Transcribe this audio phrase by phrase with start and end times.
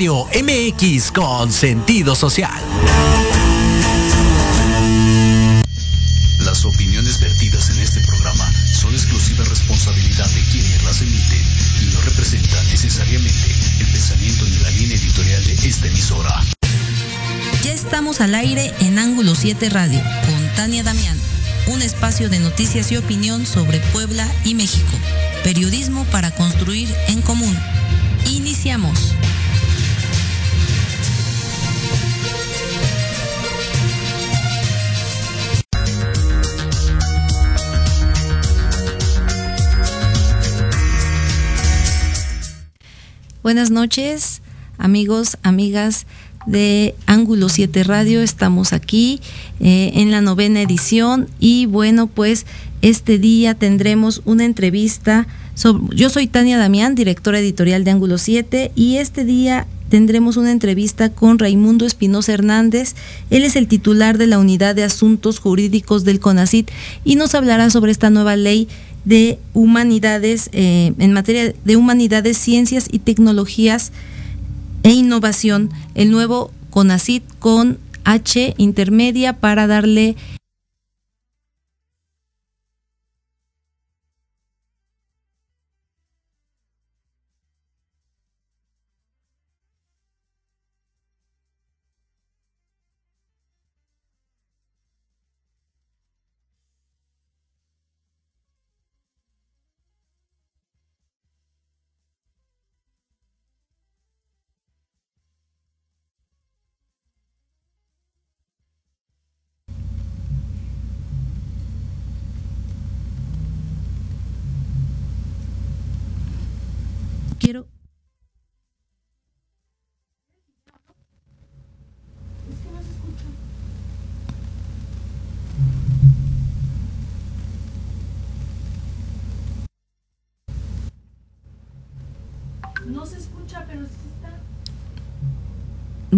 [0.00, 2.58] Radio MX con sentido social.
[6.38, 11.42] Las opiniones vertidas en este programa son exclusiva responsabilidad de quienes las emiten
[11.82, 13.46] y no representan necesariamente
[13.78, 16.44] el pensamiento ni la línea editorial de esta emisora.
[17.62, 21.18] Ya estamos al aire en Ángulo 7 Radio con Tania Damián,
[21.66, 24.98] un espacio de noticias y opinión sobre Puebla y México.
[25.44, 27.54] Periodismo para construir en común.
[28.30, 29.14] Iniciamos.
[43.50, 44.42] Buenas noches,
[44.78, 46.06] amigos, amigas
[46.46, 48.22] de Ángulo 7 Radio.
[48.22, 49.20] Estamos aquí
[49.58, 52.46] eh, en la novena edición y bueno, pues
[52.80, 55.26] este día tendremos una entrevista.
[55.54, 60.52] Sobre, yo soy Tania Damián, directora editorial de Ángulo 7 y este día tendremos una
[60.52, 62.94] entrevista con Raimundo Espinosa Hernández.
[63.28, 66.70] Él es el titular de la Unidad de Asuntos Jurídicos del CONACIT
[67.04, 68.68] y nos hablará sobre esta nueva ley
[69.04, 73.92] de humanidades, eh, en materia de humanidades, ciencias y tecnologías
[74.82, 80.16] e innovación, el nuevo CONACIT con H intermedia para darle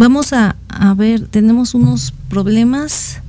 [0.03, 3.21] Vamos a, a ver, tenemos unos problemas.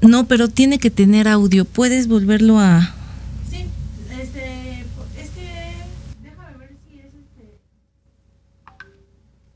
[0.00, 1.64] No, pero tiene que tener audio.
[1.64, 2.92] ¿Puedes volverlo a...?
[3.48, 3.66] Sí,
[4.20, 4.80] este,
[5.16, 5.76] es que
[6.24, 7.54] déjame ver si es este.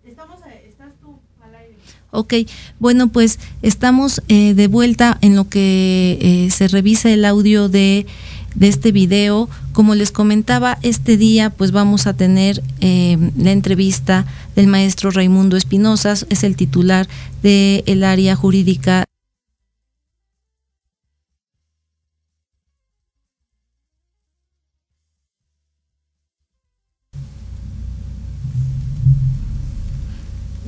[0.08, 1.74] Estamos, a- estás tú al aire.
[2.12, 2.34] Ok,
[2.78, 8.06] bueno, pues estamos eh, de vuelta en lo que eh, se revisa el audio de,
[8.56, 9.48] de este video.
[9.72, 14.26] Como les comentaba, este día pues vamos a tener eh, la entrevista
[14.56, 17.06] del maestro Raimundo Espinosa, es el titular
[17.42, 19.04] del área jurídica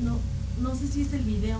[0.03, 0.19] No,
[0.61, 1.59] no sé si es el video.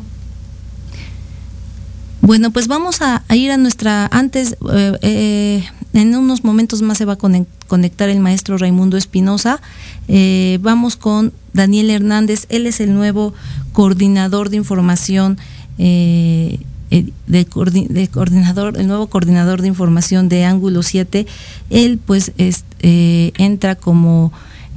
[2.21, 5.63] Bueno, pues vamos a, a ir a nuestra, antes, eh, eh,
[5.93, 9.61] en unos momentos más se va a conec- conectar el maestro Raimundo Espinosa.
[10.07, 13.33] Eh, vamos con Daniel Hernández, él es el nuevo
[13.73, 15.37] coordinador de información,
[15.77, 16.59] eh,
[16.91, 21.25] eh, de, el nuevo coordinador de información de Ángulo 7.
[21.69, 24.31] Él pues es, entra como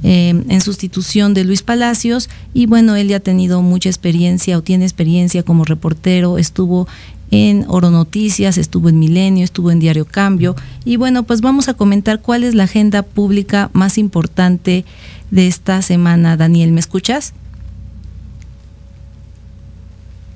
[0.05, 4.83] en sustitución de Luis Palacios y bueno, él ya ha tenido mucha experiencia o tiene
[4.83, 6.89] experiencia como reportero, estuvo
[7.31, 10.55] en Oro Noticias, estuvo en Milenio, estuvo en Diario Cambio
[10.85, 14.85] y bueno, pues vamos a comentar cuál es la agenda pública más importante
[15.31, 16.37] de esta semana.
[16.37, 17.33] Daniel, ¿me escuchas?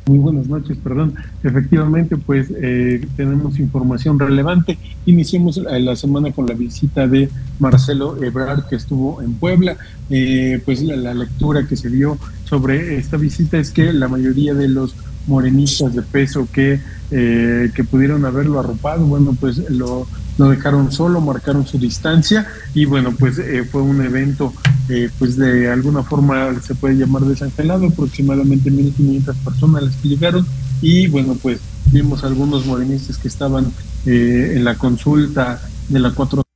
[0.08, 1.16] Muy buenas noches, perdón.
[1.44, 4.78] Efectivamente, pues eh, tenemos información relevante.
[5.06, 7.30] Iniciamos eh, la semana con la visita de
[7.60, 9.76] Marcelo Ebrard, que estuvo en Puebla.
[10.10, 14.54] Eh, pues la, la lectura que se dio sobre esta visita es que la mayoría
[14.54, 14.96] de los
[15.28, 16.80] morenistas de peso que,
[17.12, 20.08] eh, que pudieron haberlo arropado, bueno, pues lo
[20.38, 24.54] lo dejaron solo, marcaron su distancia y bueno, pues eh, fue un evento
[24.90, 30.46] eh, pues de alguna forma se puede llamar desangelado, aproximadamente 1.500 personas las que llegaron
[30.82, 31.60] y bueno, pues
[31.92, 33.72] vimos algunos morenistas que estaban
[34.06, 36.47] eh, en la consulta de la 4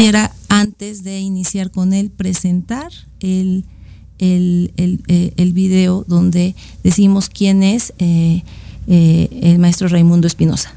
[0.00, 2.90] era antes de iniciar con él presentar
[3.20, 3.64] el,
[4.18, 8.42] el, el, eh, el video donde decimos quién es eh,
[8.86, 10.72] eh, el maestro Raimundo Espinosa.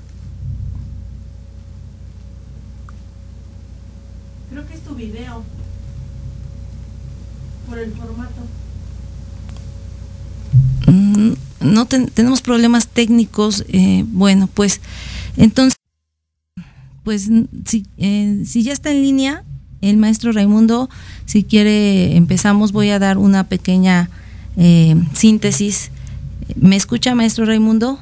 [4.52, 5.44] Creo que es tu video.
[7.68, 8.42] Por el formato.
[10.88, 13.64] Mm, no ten- tenemos problemas técnicos.
[14.08, 14.82] bueno, pues
[15.38, 15.78] entonces,
[17.04, 17.30] pues
[17.66, 19.44] si, eh, si ya está en línea
[19.82, 20.90] el maestro Raimundo,
[21.26, 24.10] si quiere empezamos, voy a dar una pequeña
[24.56, 25.92] eh, síntesis.
[26.56, 28.00] ¿Me escucha, maestro Raimundo?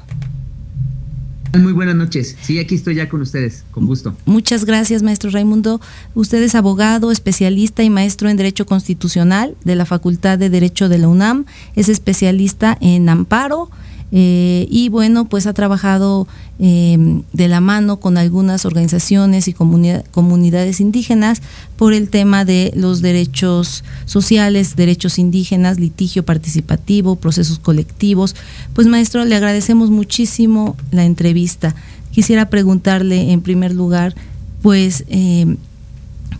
[1.58, 2.36] Muy buenas noches.
[2.40, 4.16] Sí, aquí estoy ya con ustedes, con gusto.
[4.24, 5.82] Muchas gracias, maestro Raimundo.
[6.14, 10.98] Usted es abogado, especialista y maestro en Derecho Constitucional de la Facultad de Derecho de
[10.98, 11.44] la UNAM.
[11.76, 13.70] Es especialista en amparo,
[14.14, 16.28] Eh, y bueno, pues ha trabajado
[16.58, 21.40] eh, de la mano con algunas organizaciones y comunidades indígenas
[21.76, 28.36] por el tema de los derechos sociales, derechos indígenas, litigio participativo, procesos colectivos.
[28.74, 31.74] Pues maestro, le agradecemos muchísimo la entrevista.
[32.10, 34.14] Quisiera preguntarle en primer lugar,
[34.60, 35.56] pues, eh,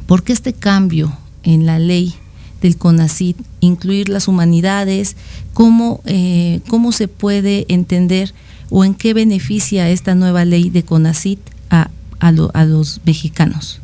[0.07, 2.15] ¿por qué este cambio en la ley
[2.63, 5.17] del CONACIT, incluir las humanidades,
[5.53, 8.33] cómo, eh, cómo se puede entender
[8.71, 11.41] o en qué beneficia esta nueva ley de CONACIT
[11.71, 11.91] a,
[12.21, 13.81] a, los mexicanos.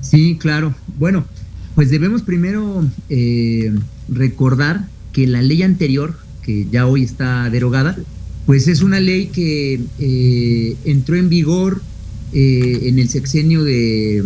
[0.00, 0.74] Sí, claro.
[0.98, 1.26] Bueno,
[1.74, 3.74] pues debemos primero eh,
[4.08, 7.96] recordar que la ley anterior, que ya hoy está derogada,
[8.46, 11.82] pues es una ley que eh, entró en vigor
[12.32, 14.22] en el sexenio de,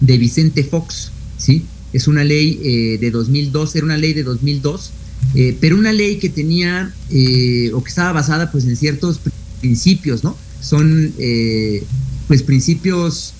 [0.00, 1.64] de Vicente Fox, ¿sí?
[1.92, 4.90] Es una ley eh, de 2002, era una ley de 2002,
[5.34, 9.20] eh, pero una ley que tenía eh, o que estaba basada pues en ciertos
[9.60, 10.36] principios, ¿no?
[10.60, 11.12] Son
[12.28, 13.34] pues principios,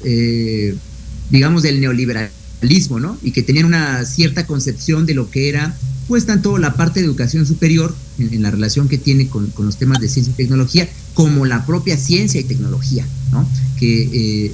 [1.31, 3.17] digamos, del neoliberalismo, ¿no?
[3.23, 5.77] Y que tenían una cierta concepción de lo que era
[6.09, 9.77] pues tanto la parte de educación superior en, la relación que tiene con, con, los
[9.77, 13.49] temas de ciencia y tecnología, como la propia ciencia y tecnología, ¿no?
[13.79, 14.53] Que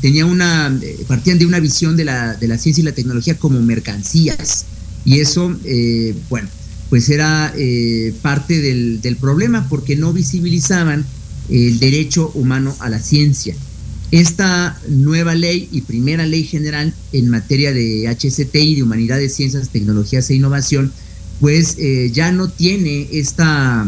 [0.00, 3.36] tenía una, eh, partían de una visión de la, de la ciencia y la tecnología
[3.36, 4.64] como mercancías.
[5.04, 6.48] Y eso, eh, bueno,
[6.90, 11.04] pues era eh, parte del, del, problema porque no visibilizaban
[11.50, 13.54] el derecho humano a la ciencia.
[14.10, 20.30] Esta nueva ley y primera ley general en materia de HCTI, de Humanidades, Ciencias, Tecnologías
[20.30, 20.92] e Innovación,
[21.40, 21.76] pues
[22.12, 23.86] ya no tiene esta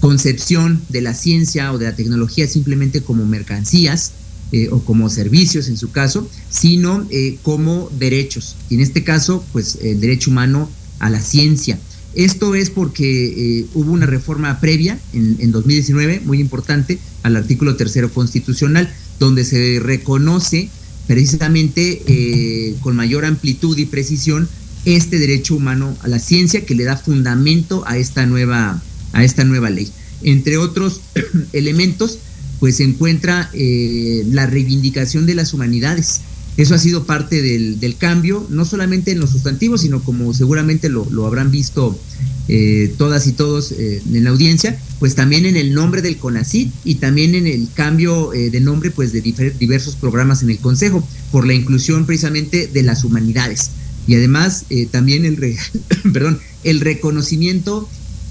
[0.00, 4.12] concepción de la ciencia o de la tecnología simplemente como mercancías,
[4.52, 8.56] eh, o como servicios en su caso, sino eh, como derechos.
[8.68, 10.68] Y en este caso, pues el derecho humano
[10.98, 11.78] a la ciencia.
[12.14, 17.76] Esto es porque eh, hubo una reforma previa en, en, 2019, muy importante, al artículo
[17.76, 20.68] tercero constitucional, donde se reconoce
[21.06, 24.48] precisamente con mayor amplitud y precisión
[24.84, 28.82] este derecho humano a la ciencia que le da fundamento a esta nueva,
[29.12, 29.90] a esta nueva ley.
[30.22, 31.00] Entre otros
[31.54, 32.18] elementos,
[32.62, 36.20] pues se encuentra eh, la reivindicación de las humanidades.
[36.56, 41.26] Eso ha sido parte del, cambio, no solamente en los sustantivos, sino como seguramente lo,
[41.26, 41.98] habrán visto
[42.46, 46.72] eh, todas y todos eh, en la audiencia, pues también en el nombre del CONACIT
[46.84, 49.22] y también en el cambio de nombre pues de
[49.58, 53.70] diversos programas en el Consejo, por la inclusión precisamente de las humanidades.
[54.06, 55.36] Y además también el,
[56.12, 57.88] perdón, el reconocimiento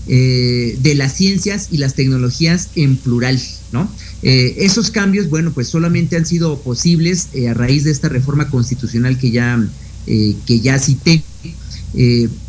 [0.08, 3.42] de las ciencias y las tecnologías en plural,
[3.74, 3.92] ¿no?
[4.24, 8.50] Eh, esos cambios, bueno, pues solamente han sido posibles eh, a raíz de esta reforma
[8.50, 9.64] constitucional que ya,
[10.08, 11.24] eh, que ya cité.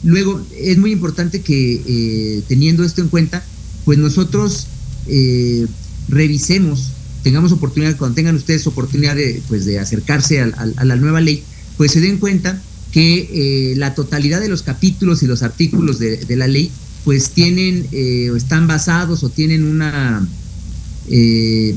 [0.03, 3.43] luego, es muy importante que teniendo esto en cuenta,
[3.85, 4.67] pues nosotros
[6.09, 6.91] revisemos,
[7.23, 11.43] tengamos oportunidad, cuando tengan ustedes oportunidad de, pues de acercarse a, la nueva ley,
[11.77, 12.63] pues se den cuenta
[12.93, 16.71] que la totalidad de los capítulos y los artículos de, de la ley,
[17.05, 17.89] pues tienen,
[18.31, 20.25] o están basados o tienen una
[21.11, 21.75] eh,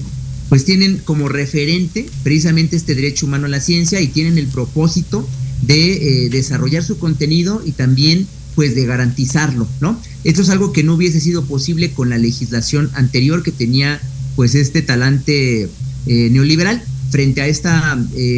[0.49, 5.27] pues tienen como referente precisamente este derecho humano a la ciencia y tienen el propósito
[5.61, 9.99] de eh, desarrollar su contenido y también pues de garantizarlo, ¿no?
[10.23, 13.99] Esto es algo que no hubiese sido posible con la legislación anterior que tenía
[14.35, 17.95] pues este talante eh, neoliberal frente a esta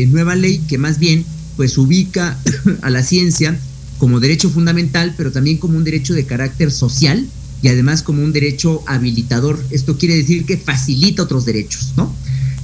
[0.08, 2.40] nueva ley que más bien pues ubica
[2.82, 3.60] a la ciencia
[3.98, 7.28] como derecho fundamental, pero también como un derecho de carácter social
[7.62, 9.60] y además como un derecho habilitador.
[9.72, 12.14] Esto quiere decir que facilita otros derechos, ¿no?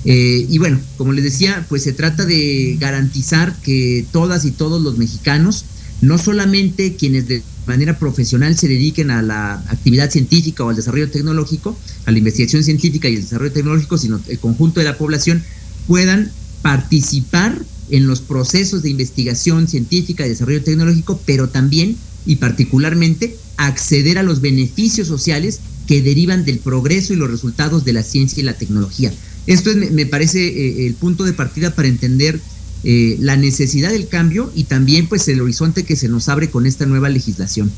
[0.06, 4.82] Eh, y bueno, como les decía, pues se trata de garantizar que todas y todos
[4.82, 5.66] los mexicanos,
[6.02, 11.10] no solamente quienes de manera profesional se dediquen a la actividad científica o al desarrollo
[11.10, 15.42] tecnológico, a la investigación científica y el desarrollo tecnológico, sino el conjunto de la población,
[15.88, 17.58] puedan participar
[17.90, 24.24] en los procesos de investigación científica y desarrollo tecnológico, pero también y particularmente acceder a
[24.24, 28.58] los beneficios sociales que derivan del progreso y los resultados de la ciencia y la
[28.58, 29.12] tecnología.
[29.48, 32.40] Esto es, me parece eh, el punto de partida para entender
[32.86, 36.66] eh, la necesidad del cambio y también pues el horizonte que se nos abre con
[36.66, 37.72] esta nueva legislación.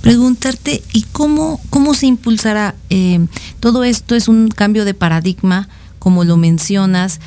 [0.00, 2.74] Preguntarte, ¿y cómo, cómo se impulsará?
[2.90, 3.26] Eh,
[3.60, 5.68] todo esto es un cambio de paradigma,
[5.98, 7.20] como lo mencionas,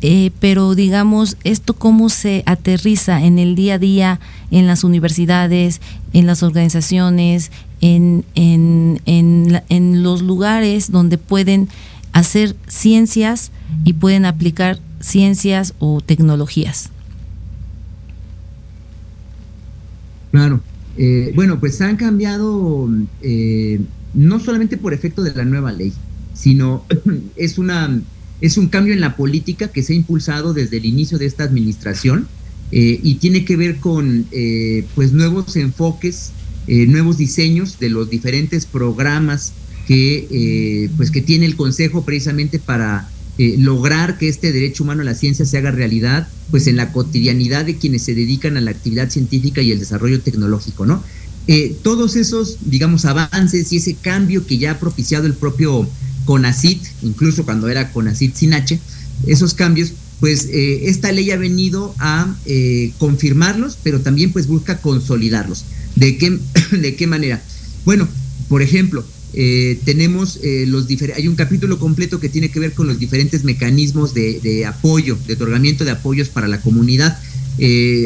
[0.00, 5.80] eh, pero digamos, esto cómo se aterriza en el día a día en las universidades,
[6.12, 11.68] en las organizaciones, en, en, en, los lugares donde pueden
[12.12, 13.50] hacer ciencias
[13.84, 16.90] y pueden aplicar ciencias o tecnologías.
[20.30, 20.60] Claro.
[20.96, 22.88] Eh, bueno, pues han cambiado
[23.22, 23.80] eh,
[24.14, 25.92] no solamente por efecto de la nueva ley,
[26.34, 26.84] sino
[27.36, 28.00] es, una,
[28.40, 31.44] es un cambio en la política que se ha impulsado desde el inicio de esta
[31.44, 32.28] administración
[32.70, 34.26] eh, y tiene que ver con
[34.94, 36.32] pues nuevos enfoques,
[36.66, 39.52] nuevos diseños de los diferentes programas
[39.86, 45.14] que, pues que tiene el Consejo precisamente para lograr que este derecho humano a la
[45.14, 49.10] ciencia se haga realidad pues en la cotidianidad de quienes se dedican a la actividad
[49.10, 51.02] científica y el desarrollo tecnológico, ¿no?
[51.50, 55.88] Eh, todos esos, digamos, avances y ese cambio que ya ha propiciado el propio
[56.26, 58.78] CONACIT, incluso cuando era CONACIT sin H,
[59.26, 64.82] esos cambios, pues eh, esta ley ha venido a eh, confirmarlos, pero también pues busca
[64.82, 65.64] consolidarlos.
[65.96, 66.38] ¿De qué,
[66.82, 67.42] ¿De qué manera?
[67.86, 68.06] Bueno,
[68.50, 69.02] por ejemplo,
[69.84, 74.40] tenemos los hay un capítulo completo que tiene que ver con los diferentes mecanismos de,
[74.40, 77.18] de apoyo, de otorgamiento de apoyos para la comunidad.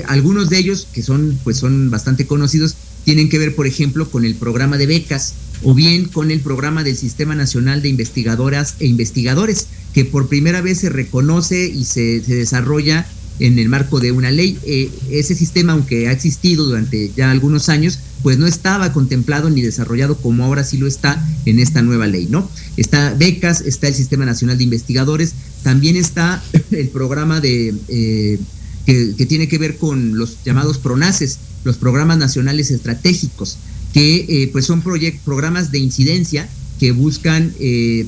[0.09, 4.25] algunos de ellos, que son, pues son bastante conocidos, tienen que ver, por ejemplo, con
[4.25, 5.35] el programa de becas
[5.65, 10.61] o bien con el programa del Sistema Nacional de Investigadoras e Investigadores, que por primera
[10.61, 13.07] vez se reconoce y se, desarrolla
[13.39, 14.59] en el marco de una ley.
[14.65, 19.63] Eh, ese sistema, aunque ha existido durante ya algunos años, pues no estaba contemplado ni
[19.63, 22.49] desarrollado como ahora sí lo está en esta nueva ley, ¿no?
[22.77, 28.39] Está becas, está el Sistema Nacional de Investigadores, también está el programa de eh,
[28.87, 33.59] que, tiene que ver con los llamados PRONACES, los programas nacionales estratégicos,
[33.93, 36.49] que eh, pues son programas de incidencia
[36.81, 38.07] que buscan eh,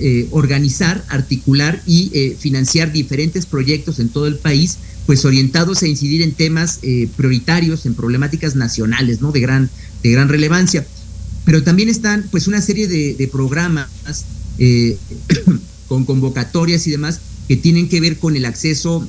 [0.00, 6.22] eh, organizar, articular y financiar diferentes proyectos en todo el país, pues orientados a incidir
[6.22, 6.80] en temas
[7.16, 9.30] prioritarios, en problemáticas nacionales, ¿no?
[9.30, 9.70] De gran,
[10.02, 10.84] de gran relevancia.
[11.44, 13.88] Pero también están pues una serie de, programas
[15.86, 19.06] con convocatorias y demás que tienen que ver con el acceso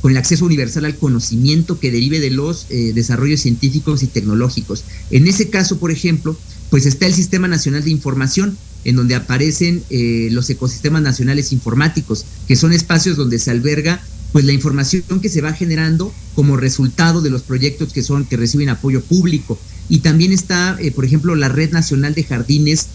[0.00, 4.84] con el acceso universal al conocimiento que derive de los eh, desarrollos científicos y tecnológicos.
[5.10, 6.36] En ese caso, por ejemplo,
[6.70, 12.24] pues está el Sistema Nacional de Información, en donde aparecen eh, los ecosistemas nacionales informáticos,
[12.46, 14.00] que son espacios donde se alberga
[14.32, 18.36] pues la información que se va generando como resultado de los proyectos que son que
[18.36, 19.58] reciben apoyo público
[19.88, 22.88] y también está eh, por ejemplo la red nacional de jardines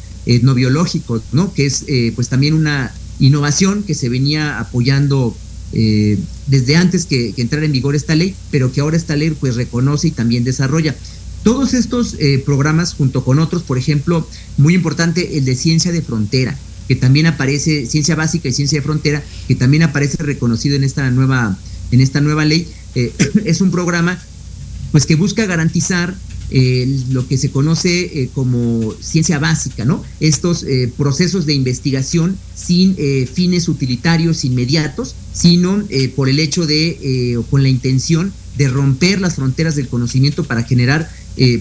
[0.44, 1.86] no biológicos no que es
[2.16, 5.36] pues también una innovación que se venía apoyando
[5.74, 9.56] eh, desde antes que, entrara en vigor esta ley, pero que ahora esta ley pues
[9.56, 10.96] reconoce y también desarrolla.
[11.44, 16.02] Todos estos eh, programas, junto con otros, por ejemplo, muy importante el de ciencia de
[16.02, 16.58] frontera,
[16.88, 21.10] que también aparece, ciencia básica y ciencia de frontera, que también aparece reconocido en esta
[21.12, 21.58] nueva,
[21.92, 23.12] en esta nueva ley, eh,
[23.46, 24.22] es un programa
[24.92, 26.16] pues que busca garantizar
[27.10, 30.04] lo que se conoce eh, como ciencia básica, ¿no?
[30.20, 35.84] Estos eh, procesos de investigación sin eh, fines utilitarios inmediatos, sino
[36.16, 40.62] por el hecho de, o con la intención de romper las fronteras del conocimiento para
[40.62, 41.10] generar,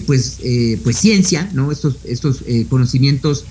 [0.05, 0.37] pues,
[0.83, 1.71] pues ciencia, ¿no?
[1.71, 3.45] Estos, estos conocimientos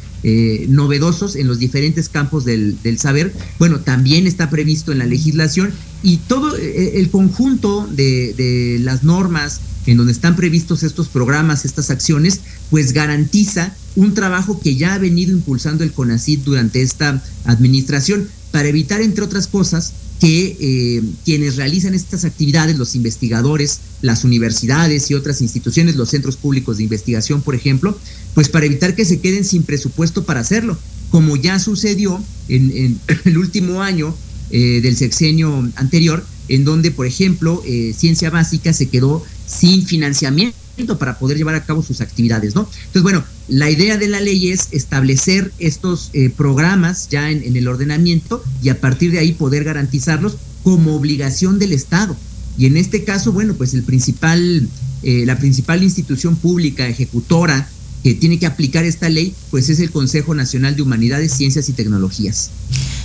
[0.68, 5.72] novedosos en los diferentes campos del, del, saber, bueno, también está previsto en la legislación
[6.02, 11.90] y todo el conjunto de, de las normas, en donde están previstos estos programas, estas
[11.90, 18.28] acciones, pues garantiza un trabajo que ya ha venido impulsando el CONACID durante esta administración
[18.50, 25.10] para evitar, entre otras cosas, que eh, quienes realizan estas actividades, los investigadores, las universidades
[25.10, 27.98] y otras instituciones, los centros públicos de investigación, por ejemplo,
[28.32, 30.78] pues para evitar que se queden sin presupuesto para hacerlo,
[31.10, 34.14] como ya sucedió en, el último año
[34.52, 40.56] eh, del sexenio anterior, en donde, por ejemplo, eh, ciencia básica se quedó sin financiamiento
[40.98, 42.68] para poder llevar a cabo sus actividades, ¿no?
[42.78, 47.68] Entonces, bueno, la idea de la ley es establecer estos eh, programas ya en, el
[47.68, 52.16] ordenamiento y a partir de ahí poder garantizarlos como obligación del Estado.
[52.58, 54.68] Y en este caso, bueno, pues el principal,
[55.02, 57.68] eh, la principal institución pública ejecutora
[58.02, 61.72] que tiene que aplicar esta ley, pues es el Consejo Nacional de Humanidades, Ciencias y
[61.72, 62.50] Tecnologías.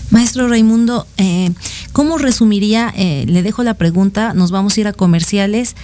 [0.09, 1.51] Maestro Raimundo, eh,
[1.91, 5.75] ¿cómo resumiría, eh, le dejo la pregunta, nos vamos a ir a comerciales,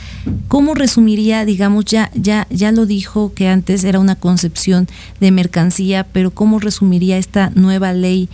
[0.48, 4.88] ¿cómo resumiría, digamos, ya, ya, ya lo dijo que antes era una concepción
[5.20, 8.30] de mercancía, pero cómo resumiría esta nueva ley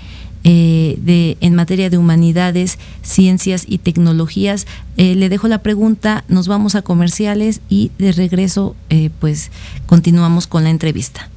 [0.46, 4.68] eh, de, en materia de humanidades, ciencias y tecnologías.
[4.96, 9.52] Eh, le dejo la pregunta, nos vamos a comerciales y de regreso eh, pues
[9.86, 11.28] continuamos con la entrevista.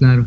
[0.00, 0.26] Claro.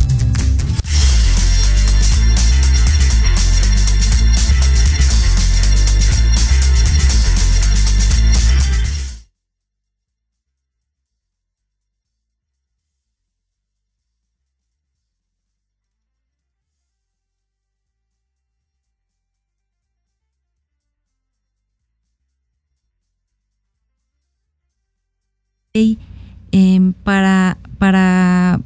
[25.73, 28.59] Eh, para, para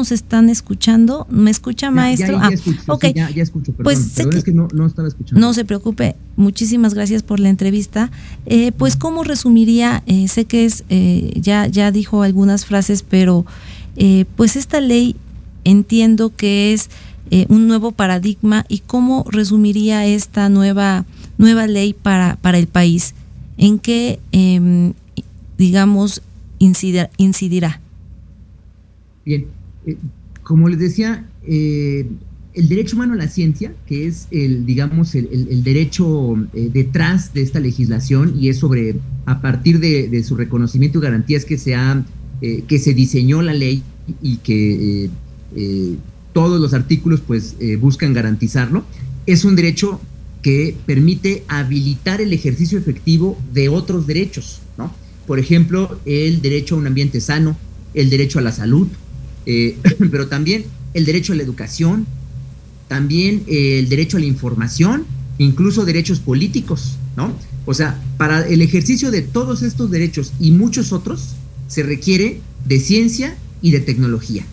[0.00, 1.26] nos están escuchando.
[1.28, 2.38] ¿Me escucha, maestro?
[2.40, 5.08] Ya, ya, escucho, ah, sí, ya, escucho, perdón, pues perdón, es que no, no, estaba
[5.08, 5.38] escuchando.
[5.38, 8.10] No se preocupe, muchísimas gracias por la entrevista.
[8.46, 10.02] Eh, pues, ¿cómo resumiría?
[10.06, 13.44] Eh, sé que es, eh, ya, ya dijo algunas frases, pero
[14.36, 15.14] pues esta ley
[15.64, 16.88] entiendo que es
[17.50, 21.04] un nuevo paradigma y cómo resumiría esta nueva,
[21.36, 23.14] nueva ley para, para el país.
[23.58, 24.94] ¿En qué, em,
[25.58, 26.22] digamos,
[26.58, 27.82] incidir, incidirá?
[29.26, 29.46] Bien,
[29.90, 29.96] eh,
[30.50, 32.08] como les decía, eh,
[32.54, 37.42] el derecho humano a la ciencia, que es el, digamos, el, derecho eh, detrás de
[37.42, 42.04] esta legislación y es sobre, a partir de, su reconocimiento y garantías que se, ha,
[42.40, 43.84] eh, que se diseñó la ley
[44.20, 45.08] y que
[46.32, 48.84] todos los artículos pues buscan garantizarlo,
[49.26, 50.00] es un derecho
[50.42, 54.92] que permite habilitar el ejercicio efectivo de otros derechos, ¿no?
[55.28, 57.56] Por ejemplo, el derecho a un ambiente sano,
[57.94, 58.88] el derecho a la salud,
[59.50, 59.76] eh,
[60.10, 62.06] pero también el derecho a la educación,
[62.86, 65.04] también eh, el derecho a la información,
[65.38, 67.32] incluso derechos políticos, ¿no?
[67.66, 71.30] O sea, para el ejercicio de todos estos derechos y muchos otros,
[71.68, 74.44] se requiere de ciencia y de tecnología.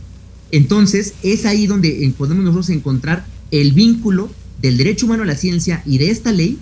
[0.51, 4.29] Entonces, es ahí donde podemos nosotros encontrar el vínculo
[4.61, 6.57] del derecho humano a la ciencia y de esta ley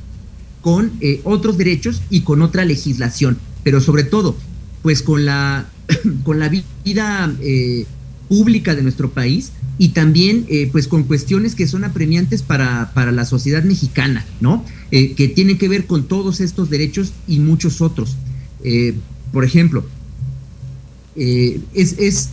[0.62, 4.36] con eh, otros derechos y con otra legislación, pero sobre todo,
[4.82, 5.70] pues con la,
[6.24, 7.34] con la vida
[8.28, 13.12] pública de nuestro país y también eh, pues con cuestiones que son apremiantes para, para
[13.12, 14.64] la sociedad mexicana, ¿no?
[14.92, 18.16] Eh, que tienen que ver con todos estos derechos y muchos otros.
[18.64, 18.96] Eh,
[19.32, 19.86] por ejemplo,
[21.16, 22.30] es, es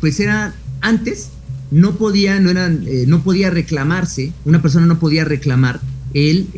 [0.00, 1.28] pues era antes
[1.70, 5.80] no podía, no eran, no podía reclamarse, una persona no podía reclamar
[6.12, 6.48] el,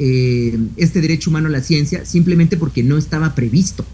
[0.77, 3.85] este derecho humano a la ciencia simplemente porque no estaba previsto.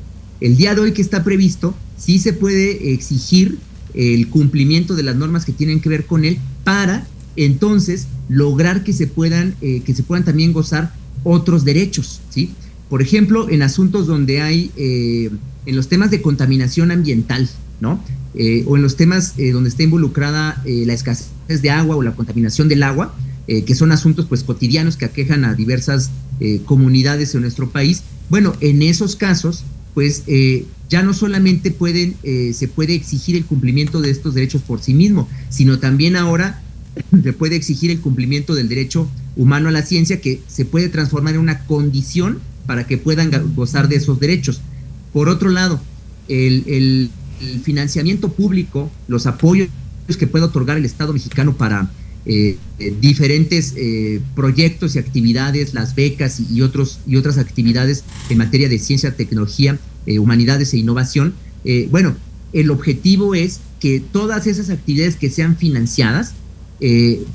[0.41, 3.59] El día de hoy que está previsto, sí se puede exigir
[3.99, 7.07] el cumplimiento de las normas que tienen que ver con él para
[7.37, 12.51] entonces lograr que se puedan eh, que se puedan también gozar otros derechos, ¿sí?
[12.89, 15.31] Por ejemplo, en asuntos donde hay eh,
[15.67, 17.49] en los temas de contaminación ambiental,
[17.81, 18.03] ¿no?
[18.35, 21.29] Eh, o en los temas eh, donde está involucrada la escasez
[21.63, 23.15] de agua o la contaminación del agua,
[23.47, 26.11] que son asuntos pues cotidianos que aquejan a diversas
[26.67, 28.03] comunidades en nuestro país.
[28.29, 30.25] Bueno, en esos casos, pues
[30.89, 34.95] ya no solamente pueden, eh, se puede exigir el cumplimiento de estos derechos por sí
[34.95, 36.63] mismo, sino también ahora
[37.23, 41.35] se puede exigir el cumplimiento del derecho humano a la ciencia que se puede transformar
[41.35, 44.61] en una condición para que puedan gozar de esos derechos.
[45.13, 45.81] Por otro lado,
[46.29, 49.69] el, el, el financiamiento público, los apoyos
[50.19, 51.91] que puede otorgar el Estado mexicano para
[52.27, 58.39] eh, eh, diferentes eh, proyectos y actividades, las becas y, otros, y otras actividades en
[58.39, 61.35] materia de ciencia, tecnología, eh, humanidades e innovación.
[61.91, 62.17] Bueno,
[62.55, 66.33] el objetivo es que todas esas actividades que sean financiadas,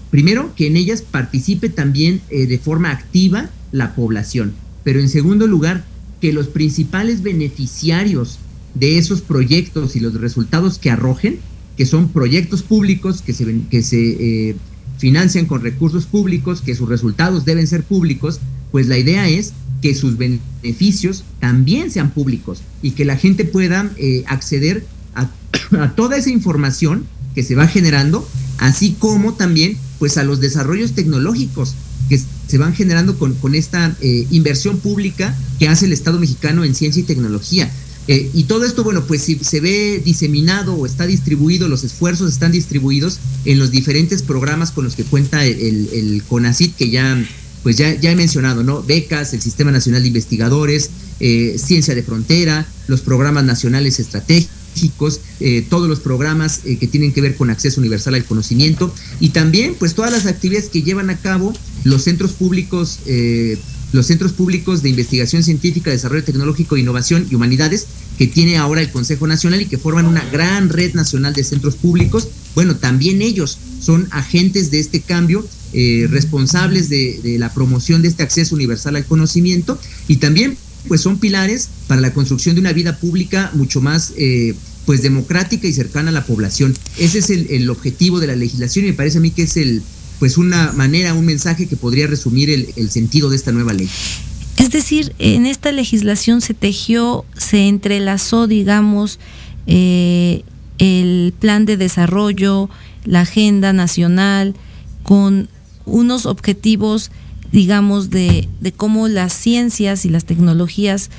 [0.09, 5.85] primero, que en ellas participe también de forma activa la población, pero en segundo lugar,
[6.19, 8.39] que los principales beneficiarios
[8.73, 11.37] de esos proyectos y los resultados que arrojen,
[11.77, 14.55] que son proyectos públicos que se, que se
[15.03, 18.39] financian con recursos públicos, que sus resultados deben ser públicos,
[18.71, 23.91] pues la idea es que sus beneficios también sean públicos y que la gente pueda
[23.97, 24.85] eh, acceder
[25.15, 27.03] a, toda esa información
[27.35, 28.25] que se va generando,
[28.59, 31.75] así como también pues a los desarrollos tecnológicos
[32.07, 36.63] que se van generando con, con esta eh, inversión pública que hace el Estado mexicano
[36.63, 37.69] en ciencia y tecnología.
[38.07, 42.31] Eh, y todo esto, bueno, pues si se ve diseminado o está distribuido, los esfuerzos
[42.31, 46.23] están distribuidos en los diferentes programas con los que cuenta el, el,
[46.77, 47.23] que ya,
[47.63, 48.83] pues ya, ya he mencionado, ¿no?
[48.83, 50.89] Becas, el Sistema Nacional de Investigadores,
[51.19, 57.21] eh, Ciencia de Frontera, los programas nacionales estratégicos, eh, todos los programas que tienen que
[57.21, 61.17] ver con acceso universal al conocimiento y también pues todas las actividades que llevan a
[61.17, 62.99] cabo los centros públicos
[63.93, 67.85] los centros públicos de investigación científica, desarrollo tecnológico, innovación y humanidades
[68.17, 71.75] que tiene ahora el Consejo Nacional y que forman una gran red nacional de centros
[71.75, 72.27] públicos.
[72.55, 78.23] Bueno, también ellos son agentes de este cambio, eh, responsables de, la promoción de este
[78.23, 82.97] acceso universal al conocimiento y también pues son pilares para la construcción de una vida
[82.97, 84.53] pública mucho más eh,
[84.85, 86.75] pues democrática y cercana a la población.
[86.97, 89.55] Ese es el, el objetivo de la legislación y me parece a mí que es
[89.55, 89.81] el,
[90.23, 93.89] pues una manera, un mensaje que podría resumir el, sentido de esta nueva ley.
[94.55, 99.19] Es decir, en esta legislación se tejió, se entrelazó, digamos,
[99.67, 100.43] eh,
[100.77, 102.69] el plan de desarrollo,
[103.03, 104.55] la agenda nacional,
[105.03, 105.49] con
[105.85, 107.11] unos objetivos,
[107.51, 111.09] digamos, de, cómo las ciencias y las tecnologías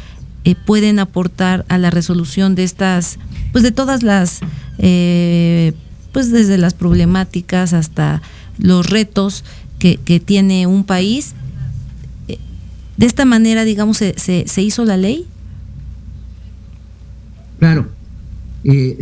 [0.45, 3.19] eh, pueden aportar a la resolución de estas,
[3.53, 4.41] pues de todas las,
[4.79, 5.75] eh,
[6.13, 8.23] pues desde las problemáticas hasta
[8.59, 9.45] los retos
[9.79, 11.35] que, tiene un país.
[12.29, 12.39] Eh,
[12.97, 15.27] de esta manera, digamos, se, se, hizo la ley.
[17.59, 17.89] Claro.
[18.65, 18.99] Eh,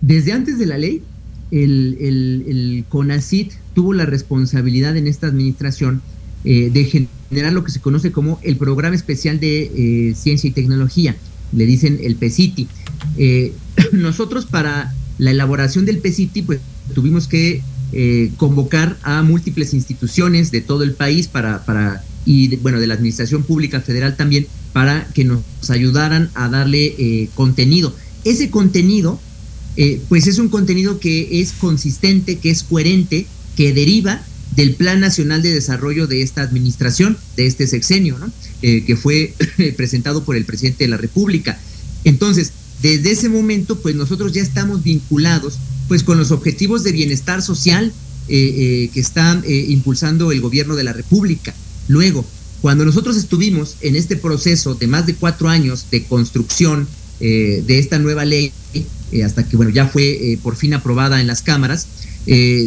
[0.00, 1.02] desde antes de la ley,
[1.50, 6.00] el, el, CONACIT tuvo la responsabilidad en esta administración
[6.44, 11.16] eh, de generar lo que se conoce como el Programa Especial de Ciencia y Tecnología,
[11.52, 12.68] le dicen el PECITI.
[13.92, 16.60] nosotros para la elaboración del PECITI, pues
[16.94, 17.62] tuvimos que
[17.92, 22.94] eh, convocar a múltiples instituciones de todo el país para, para y bueno, de la
[22.94, 27.96] Administración Pública Federal también, para que nos ayudaran a darle eh, contenido.
[28.24, 29.18] Ese contenido,
[29.76, 34.22] eh, pues es un contenido que es consistente, que es coherente, que deriva
[34.54, 38.30] del Plan Nacional de Desarrollo de esta administración, de este sexenio, ¿no?
[38.60, 39.34] que fue
[39.76, 41.58] presentado por el presidente de la República.
[42.04, 47.42] Entonces, desde ese momento, pues nosotros ya estamos vinculados pues con los objetivos de bienestar
[47.42, 47.92] social
[48.28, 51.54] eh, eh, que está eh, impulsando el gobierno de la República.
[51.88, 52.24] Luego,
[52.60, 56.86] cuando nosotros estuvimos en este proceso de más de cuatro años de construcción
[57.20, 58.52] de esta nueva ley,
[59.24, 61.88] hasta que bueno, ya fue por fin aprobada en las cámaras,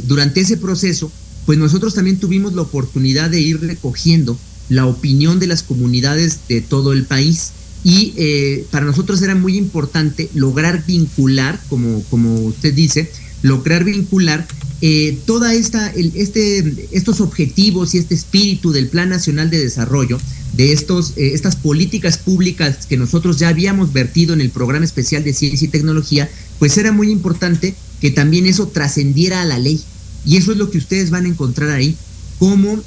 [0.07, 1.09] durante ese proceso,
[1.45, 6.59] pues nosotros también tuvimos la oportunidad de ir recogiendo la opinión de las comunidades de
[6.59, 7.51] todo el país
[7.83, 13.09] y eh, para nosotros era muy importante lograr vincular, como, como usted dice,
[13.41, 14.47] lograr vincular
[14.81, 20.19] eh, toda esta, este, estos objetivos y este espíritu del Plan Nacional de Desarrollo,
[20.53, 25.23] de estos, eh, estas políticas públicas que nosotros ya habíamos vertido en el Programa Especial
[25.23, 29.81] de Ciencia y Tecnología, pues era muy importante que también eso trascendiera a la ley.
[30.25, 31.95] Y eso es lo que ustedes van a encontrar ahí,
[32.37, 32.79] como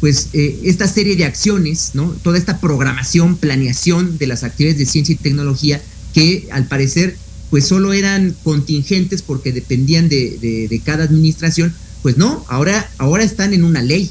[0.00, 2.08] pues eh, esta serie de acciones, ¿no?
[2.22, 5.82] Toda esta programación, planeación de las actividades de ciencia y tecnología
[6.14, 7.16] que al parecer
[7.50, 13.64] pues solo eran contingentes porque dependían de, cada administración, pues no, ahora, ahora están en
[13.64, 14.08] una ley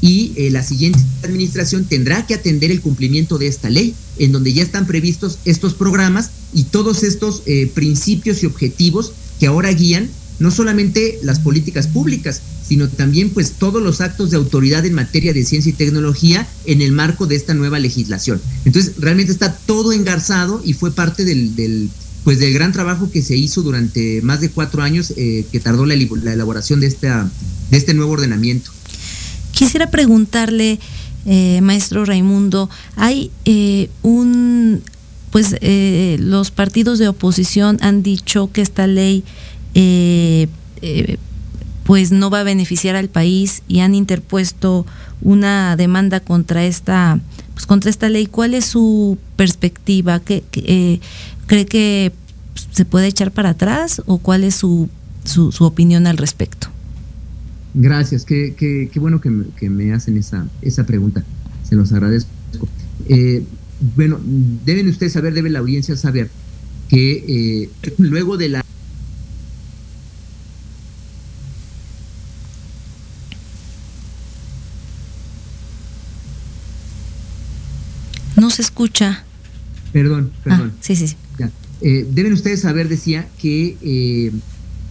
[0.00, 4.52] y eh, la siguiente administración tendrá que atender el cumplimiento de esta ley, en donde
[4.52, 10.08] ya están previstos estos programas y todos estos eh, principios y objetivos que ahora guían
[10.38, 15.32] no solamente las políticas públicas, sino también pues todos los actos de autoridad en materia
[15.32, 18.40] de ciencia y tecnología en el marco de esta nueva legislación.
[18.64, 21.90] Entonces, realmente está todo engarzado y fue parte del,
[22.24, 25.86] pues del gran trabajo que se hizo durante más de cuatro años eh, que tardó
[25.86, 27.30] la, elaboración de, esta,
[27.70, 28.70] de este nuevo ordenamiento.
[29.52, 30.78] Quisiera preguntarle,
[31.24, 34.82] eh, maestro Raimundo, hay eh, un,
[35.30, 35.56] pues
[36.20, 39.24] los partidos de oposición han dicho que esta ley
[41.84, 44.84] pues no va a beneficiar al país y han interpuesto
[45.22, 47.20] una demanda contra esta
[47.54, 48.26] pues contra esta ley.
[48.26, 50.20] ¿Cuál es su perspectiva?
[50.20, 51.00] ¿Qué, eh,
[51.46, 52.12] ¿Cree que
[52.72, 54.88] se puede echar para atrás o cuál es su,
[55.24, 56.68] su, opinión al respecto?
[57.74, 61.24] Gracias, qué, qué, qué bueno que me, que me, hacen esa, esa pregunta,
[61.68, 62.30] se los agradezco.
[63.08, 63.44] Eh,
[63.96, 64.20] bueno,
[64.64, 66.30] deben ustedes saber, debe la audiencia saber
[66.88, 68.64] que eh, luego de la
[78.40, 79.24] No se escucha.
[79.92, 80.72] Perdón, perdón.
[80.74, 81.16] Ah, sí, sí.
[81.80, 84.32] Eh, deben ustedes saber, decía, que eh,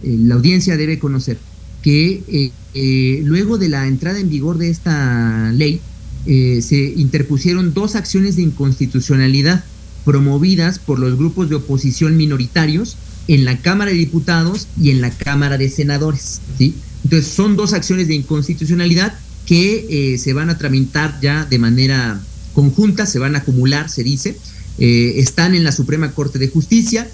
[0.02, 1.38] eh, la audiencia debe conocer
[1.82, 2.52] que
[3.24, 5.80] luego de la entrada en vigor de esta ley,
[6.26, 9.64] se interpusieron dos acciones de inconstitucionalidad
[10.04, 12.96] promovidas por los grupos de oposición minoritarios
[13.28, 16.40] en la Cámara de Diputados y en la Cámara de Senadores.
[16.58, 16.74] ¿sí?
[17.04, 19.14] Entonces son dos acciones de inconstitucionalidad
[19.46, 22.20] que se van a tramitar ya de manera
[22.58, 24.36] conjunta, se van a acumular, se dice,
[24.80, 27.08] eh, están en la Suprema Corte de Justicia,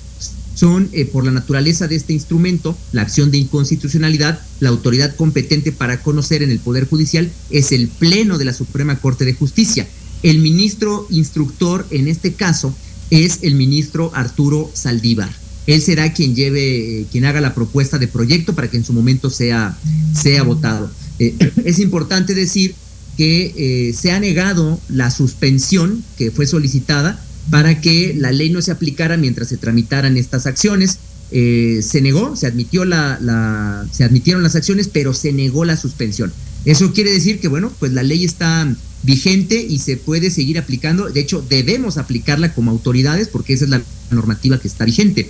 [0.54, 5.70] son eh, por la naturaleza de este instrumento, la acción de inconstitucionalidad, la autoridad competente
[5.70, 9.86] para conocer en el Poder Judicial es el Pleno de la Suprema Corte de Justicia.
[10.22, 12.74] El ministro instructor en este caso
[13.10, 15.30] es el ministro Arturo Saldívar.
[15.66, 19.28] Él será quien lleve, quien haga la propuesta de proyecto para que en su momento
[19.28, 19.76] sea,
[20.14, 20.90] sea votado.
[21.18, 21.34] Eh,
[21.66, 22.74] es importante decir
[23.16, 28.62] que eh, se ha negado la suspensión que fue solicitada para que la ley no
[28.62, 30.98] se aplicara mientras se tramitaran estas acciones.
[31.30, 36.32] Eh, se negó, se admitió la, se admitieron las acciones, pero se negó la suspensión.
[36.64, 41.10] Eso quiere decir que, bueno, pues la ley está vigente y se puede seguir aplicando.
[41.10, 45.28] De hecho, debemos aplicarla como autoridades porque esa es la normativa que está vigente.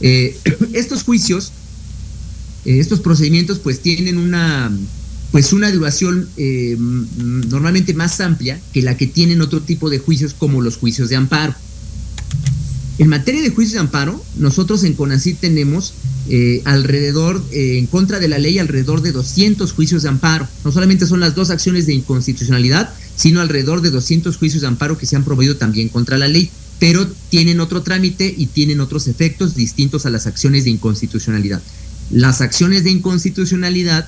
[0.72, 1.52] estos juicios,
[2.64, 4.70] estos procedimientos, pues tienen una
[5.34, 10.32] pues una duración eh, normalmente más amplia que la que tienen otro tipo de juicios
[10.32, 11.56] como los juicios de amparo.
[12.98, 15.94] En materia de juicios de amparo, nosotros en CONACYT tenemos
[16.28, 20.46] eh, alrededor, eh, en contra de la ley, alrededor de 200 juicios de amparo.
[20.64, 24.98] No solamente son las dos acciones de inconstitucionalidad, sino alrededor de 200 juicios de amparo
[24.98, 29.08] que se han promovido también contra la ley, pero tienen otro trámite y tienen otros
[29.08, 31.60] efectos distintos a las acciones de inconstitucionalidad.
[32.12, 34.06] Las acciones de inconstitucionalidad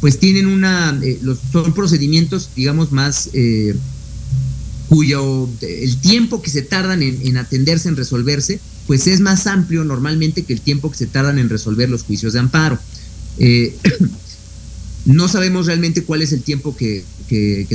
[0.00, 1.18] pues tienen una, eh,
[1.52, 3.74] son procedimientos, digamos, más, eh,
[4.88, 10.44] cuyo el tiempo que se tardan en, atenderse, en resolverse, pues es más amplio normalmente
[10.44, 12.78] que el tiempo que se tardan en resolver los juicios de amparo.
[13.38, 13.74] Eh,
[15.06, 17.04] no sabemos realmente cuál es el tiempo que,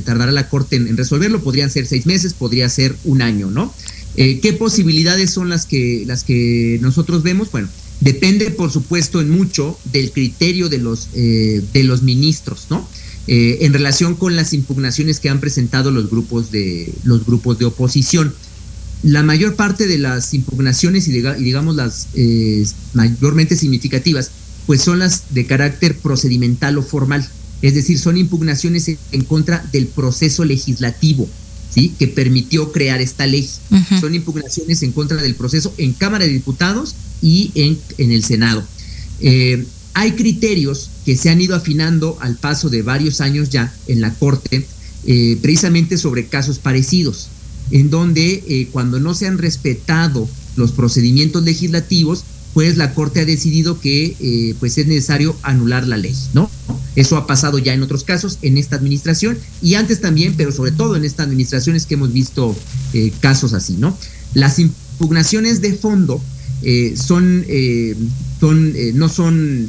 [0.05, 3.74] tardará la Corte en, resolverlo, podrían ser seis meses, podría ser un año, ¿no?
[4.15, 7.49] ¿Qué posibilidades son las que, las que nosotros vemos?
[7.51, 7.69] Bueno,
[8.02, 12.88] Depende, por supuesto, en mucho del criterio de los, eh, de los ministros, ¿no?
[13.28, 17.66] Eh, en relación con las impugnaciones que han presentado los grupos de, los grupos de
[17.66, 18.34] oposición.
[19.04, 24.32] La mayor parte de las impugnaciones y, digamos las eh, mayormente significativas,
[24.66, 27.28] pues son las de carácter procedimental o formal,
[27.62, 31.30] es decir, son impugnaciones en contra del proceso legislativo,
[31.74, 31.93] ¿sí?
[31.97, 33.49] que permitió crear esta ley.
[33.99, 38.63] Son impugnaciones en contra del proceso en Cámara de Diputados y en, en el Senado.
[39.19, 44.01] Eh, hay criterios que se han ido afinando al paso de varios años ya en
[44.01, 44.65] la Corte,
[45.05, 47.28] eh, precisamente sobre casos parecidos,
[47.72, 52.24] en donde eh, cuando no se han respetado los procedimientos legislativos,
[52.54, 56.49] pues la Corte ha decidido que pues es necesario anular la ley, ¿no?
[56.95, 60.72] Eso ha pasado ya en otros casos, en esta administración y antes también, pero sobre
[60.72, 62.56] todo en esta administración es que hemos visto
[63.22, 63.97] casos así, ¿no?
[64.34, 66.22] Las impugnaciones de fondo
[66.64, 67.95] eh, son, eh,
[68.39, 69.68] son eh, no son,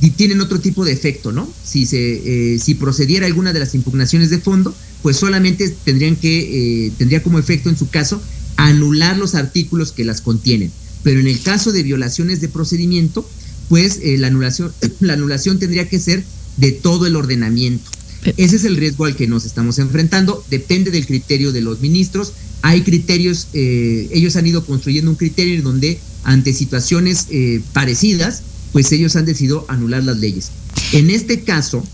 [0.00, 1.48] y tienen otro tipo de efecto, ¿no?
[1.64, 7.22] Si, se, si procediera alguna de las impugnaciones de fondo, pues solamente tendrían que, tendría
[7.22, 8.20] como efecto en su caso
[8.56, 10.72] anular los artículos que las contienen.
[11.02, 13.28] Pero en el caso de violaciones de procedimiento,
[13.68, 16.24] pues la, anulación, la anulación tendría que ser
[16.56, 17.90] de todo el ordenamiento.
[18.36, 20.44] Ese es el riesgo al que nos estamos enfrentando.
[20.48, 22.32] Depende del criterio de los ministros,
[22.62, 28.42] hay criterios, eh, ellos han ido construyendo un criterio en donde ante situaciones eh, parecidas,
[28.72, 30.50] pues ellos han decidido anular las leyes.
[30.92, 31.84] En este caso,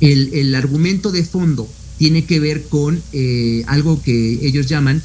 [0.00, 5.02] el, argumento de fondo tiene que ver con eh, algo que ellos llaman,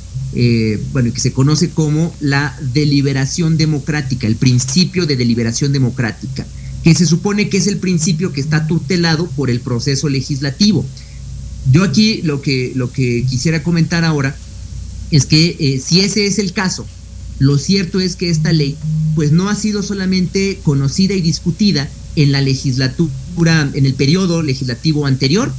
[0.91, 6.45] bueno, que se conoce como la deliberación democrática, el principio de deliberación democrática,
[6.83, 10.85] que se supone que es el principio que está tutelado por el proceso legislativo.
[11.71, 14.37] Yo aquí lo que, lo que quisiera comentar ahora
[15.11, 16.85] es que eh, si ese es el caso,
[17.39, 18.77] lo cierto es que esta ley
[19.15, 25.05] pues no ha sido solamente conocida y discutida en la legislatura, en el periodo legislativo
[25.05, 25.53] anterior,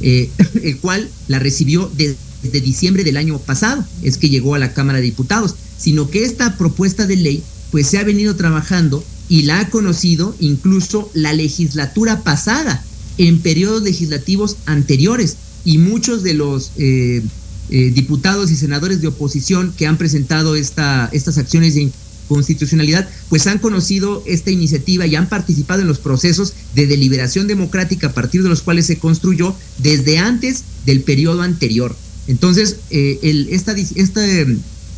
[0.00, 0.30] eh,
[0.62, 2.16] el cual la recibió desde,
[2.50, 6.56] diciembre del año pasado, es que llegó a la Cámara de Diputados, sino que esta
[6.56, 12.22] propuesta de ley pues se ha venido trabajando y la ha conocido incluso la legislatura
[12.22, 12.84] pasada,
[13.18, 17.22] en periodos legislativos anteriores, y muchos de los eh,
[17.70, 21.90] eh, diputados y senadores de oposición que han presentado esta, estas acciones de
[22.28, 28.08] constitucionalidad, pues han conocido esta iniciativa y han participado en los procesos de deliberación democrática
[28.08, 31.96] a partir de los cuales se construyó desde antes del periodo anterior.
[32.26, 34.20] Entonces, eh, el, esta, esta,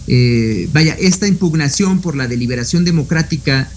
[0.06, 3.70] eh, vaya, esta impugnación por la deliberación democrática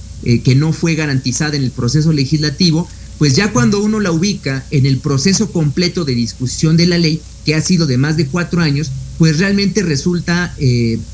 [0.43, 4.85] que no fue garantizada en el proceso legislativo, pues ya cuando uno la ubica en
[4.85, 8.59] el proceso completo de discusión de la ley, que ha sido de más de cuatro
[8.59, 10.53] años, pues realmente resulta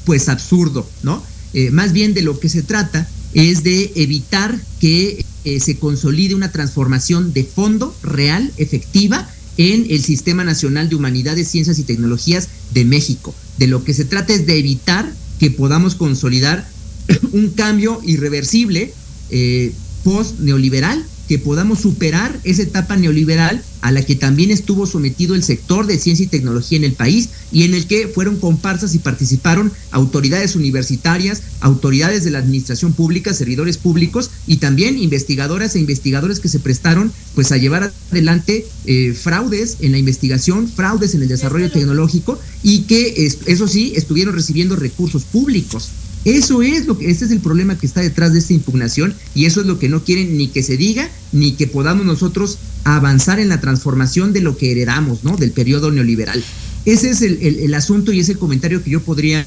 [0.06, 1.24] pues absurdo, ¿no?
[1.72, 5.24] más bien de lo que se trata es de evitar que
[5.60, 11.80] se consolide una transformación de fondo real, efectiva, en el Sistema Nacional de Humanidades, Ciencias
[11.80, 13.34] y Tecnologías de México.
[13.58, 16.68] De lo que se trata es de evitar que podamos consolidar
[17.32, 18.94] un cambio irreversible
[19.30, 25.44] eh, post-neoliberal, que podamos superar esa etapa neoliberal a la que también estuvo sometido el
[25.44, 29.00] sector de ciencia y tecnología en el país y en el que fueron comparsas y
[29.00, 36.40] participaron autoridades universitarias, autoridades de la administración pública, servidores públicos y también investigadoras e investigadores
[36.40, 41.28] que se prestaron pues a llevar adelante eh, fraudes en la investigación, fraudes en el
[41.28, 45.90] desarrollo tecnológico y que eso sí estuvieron recibiendo recursos públicos.
[46.26, 49.46] Eso es lo que, ese es el problema que está detrás de esta impugnación y
[49.46, 53.40] eso es lo que no quieren ni que se diga ni que podamos nosotros avanzar
[53.40, 55.38] en la transformación de lo que heredamos, ¿no?
[55.38, 56.44] Del periodo neoliberal.
[56.86, 59.46] Ese es el, asunto y ese el comentario que yo podría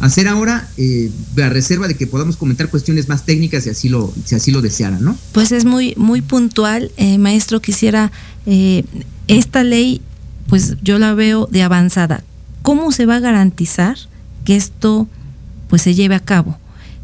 [0.00, 1.10] hacer ahora, eh,
[1.42, 4.62] a reserva de que podamos comentar cuestiones más técnicas si así lo, si así lo
[4.62, 5.16] desearan, ¿no?
[5.32, 7.60] Pues es muy, muy puntual, eh, maestro.
[7.60, 8.12] Quisiera
[8.46, 8.84] eh,
[9.28, 10.00] esta ley,
[10.46, 12.24] pues yo la veo de avanzada.
[12.62, 13.98] ¿Cómo se va a garantizar
[14.46, 15.06] que esto
[15.74, 16.56] pues se lleve a cabo.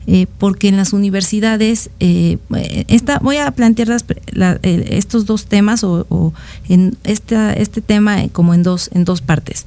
[0.06, 2.38] Eh, porque en las universidades, eh,
[2.86, 6.32] esta, voy a plantear eh, estos dos temas o,
[6.68, 9.66] en esta, este tema como en dos, en dos partes.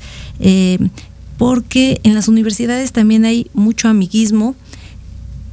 [1.37, 4.55] porque en las universidades también hay mucho amiguismo,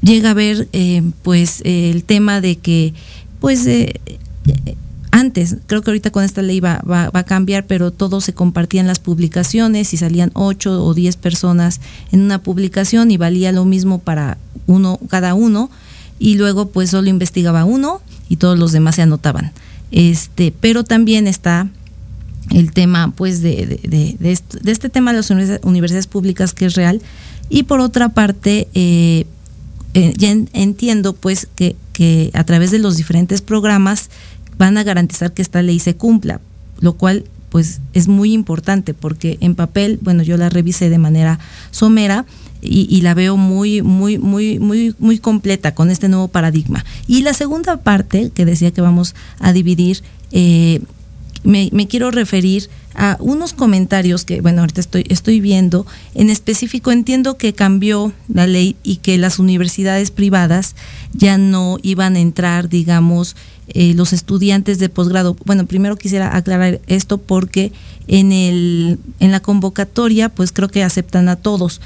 [0.00, 0.68] llega a ver
[1.24, 2.94] pues el tema de que
[3.40, 3.66] pues
[5.12, 8.86] antes, creo que ahorita con esta ley va, va, a cambiar, pero todos se compartían
[8.86, 11.80] las publicaciones y salían ocho o diez personas
[12.12, 15.70] en una publicación y valía lo mismo para uno, cada uno,
[16.18, 19.52] y luego pues solo investigaba uno y todos los demás se anotaban.
[19.90, 21.68] Este, pero también está
[22.50, 24.30] el tema pues de, de, de,
[24.70, 27.00] este, tema de las universidades públicas que es real,
[27.48, 29.26] y por otra parte, eh,
[29.94, 34.08] eh, ya entiendo pues que, que a través de los diferentes programas
[34.60, 36.38] van a garantizar que esta ley se cumpla,
[36.80, 41.38] lo cual pues es muy importante porque en papel, bueno, yo la revisé de manera
[41.70, 42.26] somera
[42.60, 46.84] y, la veo muy, muy, muy, muy, muy completa con este nuevo paradigma.
[47.06, 50.82] Y la segunda parte que decía que vamos a dividir, eh,
[51.42, 55.86] me, quiero referir a unos comentarios que, bueno, ahorita estoy, estoy viendo.
[56.14, 60.74] En específico, entiendo que cambió la ley y que las universidades privadas
[61.14, 63.36] ya no iban a entrar, digamos,
[63.74, 65.36] eh, los estudiantes de posgrado.
[65.44, 67.72] Bueno, primero quisiera aclarar esto porque
[68.08, 71.80] en, el, en la convocatoria, pues creo que aceptan a todos,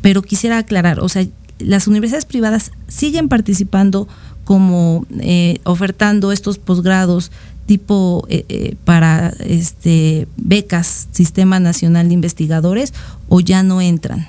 [0.00, 1.26] pero quisiera aclarar, o sea,
[1.58, 4.08] las universidades privadas siguen participando
[4.44, 7.30] como eh, ofertando estos posgrados
[7.66, 12.92] tipo eh, para este becas Sistema Nacional de Investigadores
[13.28, 14.26] o ya no entran.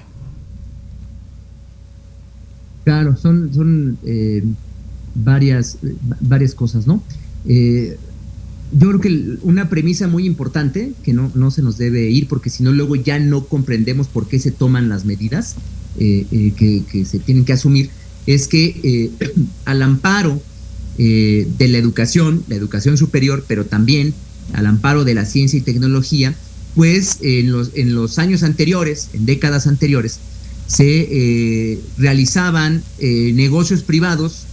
[2.86, 3.98] Claro, son, son
[5.16, 5.78] varias,
[6.20, 7.02] varias cosas, ¿no?
[7.48, 7.98] Eh,
[8.72, 12.50] yo creo que una premisa muy importante, que no, no se nos debe ir, porque
[12.50, 15.56] si no luego ya no comprendemos por qué se toman las medidas
[16.00, 17.90] eh, eh, que, se tienen que asumir,
[18.26, 19.12] es que
[19.66, 20.42] al amparo
[20.98, 24.14] de la educación, la educación superior, pero también
[24.54, 26.34] al amparo de la ciencia y tecnología,
[26.74, 30.20] pues en los, en los años anteriores, en décadas anteriores,
[30.68, 34.45] se realizaban negocios privados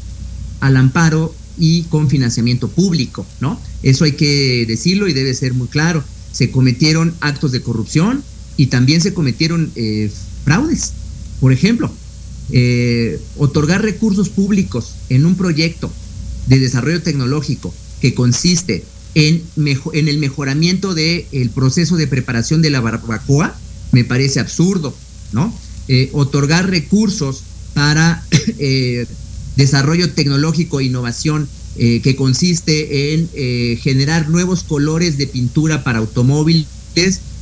[0.62, 3.60] al amparo y con financiamiento público, ¿no?
[3.82, 6.04] Eso hay que decirlo y debe ser muy claro.
[6.30, 8.22] Se cometieron actos de corrupción
[8.56, 10.08] y también se cometieron eh,
[10.44, 10.92] fraudes.
[11.40, 11.90] Por ejemplo,
[12.52, 15.90] eh, otorgar recursos públicos en un proyecto
[16.46, 18.84] de desarrollo tecnológico que consiste
[19.16, 23.56] en, en el mejoramiento del proceso de preparación de la barbacoa,
[23.90, 24.94] me parece absurdo,
[25.32, 25.52] ¿no?
[25.88, 27.42] Eh, otorgar recursos
[27.74, 28.24] para
[29.56, 36.00] desarrollo tecnológico e innovación eh, que consiste en eh, generar nuevos colores de pintura para
[36.00, 36.66] automóviles,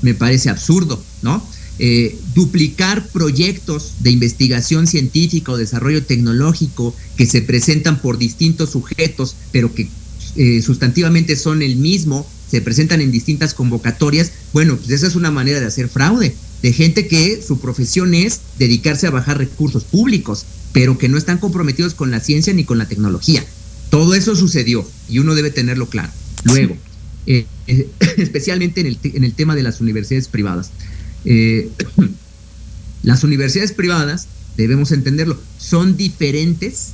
[0.03, 1.45] me parece absurdo, ¿no?
[1.81, 9.35] Eh, duplicar proyectos de investigación científica o desarrollo tecnológico que se presentan por distintos sujetos,
[9.51, 9.89] pero que
[10.63, 15.59] sustantivamente son el mismo, se presentan en distintas convocatorias, bueno, pues esa es una manera
[15.59, 20.99] de hacer fraude, de gente que su profesión es dedicarse a bajar recursos públicos pero
[20.99, 23.45] que no están comprometidos con la ciencia ni con la tecnología.
[23.91, 26.13] Todo eso sucedió y uno debe tenerlo claro.
[26.45, 26.77] Luego,
[27.27, 27.89] eh, eh,
[28.19, 30.71] especialmente en el, en el, tema de las universidades privadas.
[31.25, 31.69] Eh,
[33.03, 36.91] las universidades privadas, debemos entenderlo, son diferentes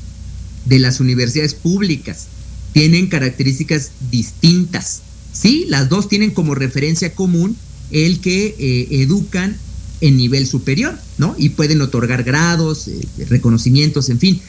[0.64, 2.28] de las universidades públicas.
[2.72, 5.02] Tienen características distintas.
[5.32, 7.56] Sí, las dos tienen como referencia común
[7.90, 8.56] el que
[8.90, 9.56] educan
[10.00, 11.34] en nivel superior, ¿no?
[11.38, 14.40] Y pueden otorgar grados, eh, reconocimientos, en fin.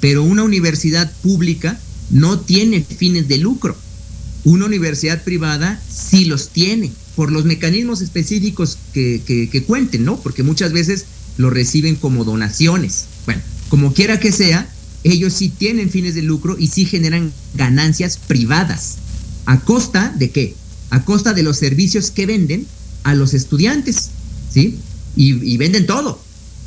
[0.00, 1.80] Pero una universidad pública
[2.10, 3.76] no tiene fines de lucro.
[4.44, 10.20] Una universidad privada sí los tiene, por los mecanismos específicos que, que, cuenten, ¿no?
[10.20, 11.04] Porque muchas veces
[11.36, 13.04] lo reciben como donaciones.
[13.24, 14.68] Bueno, como quiera que sea,
[15.04, 18.96] ellos sí tienen fines de lucro y sí generan ganancias privadas.
[19.46, 20.54] ¿A costa de qué?
[20.90, 22.66] A costa de los servicios que venden
[23.04, 24.10] a los estudiantes,
[24.52, 24.78] ¿sí?
[25.14, 26.20] Y, venden todo,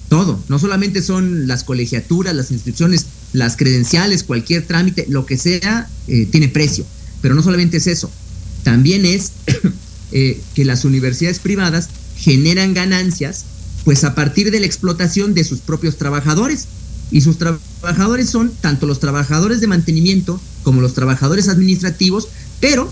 [0.10, 0.40] todo.
[0.50, 6.28] No solamente son las colegiaturas, las inscripciones, las credenciales, cualquier trámite, lo que sea, eh,
[6.32, 6.86] tiene precio.
[7.22, 8.12] Pero no solamente es eso,
[8.64, 9.32] también es
[10.12, 13.46] eh, que las universidades privadas generan ganancias
[13.86, 16.68] pues a partir de la explotación de sus propios trabajadores.
[17.12, 22.28] Y sus trabajadores son tanto los trabajadores de mantenimiento como los trabajadores administrativos,
[22.60, 22.92] pero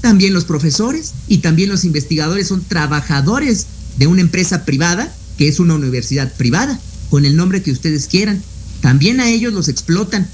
[0.00, 3.66] también los profesores y también los investigadores son trabajadores
[3.98, 6.78] de una empresa privada, que es una universidad privada,
[7.10, 8.42] con el nombre que ustedes quieran.
[8.80, 10.28] También a ellos los explotan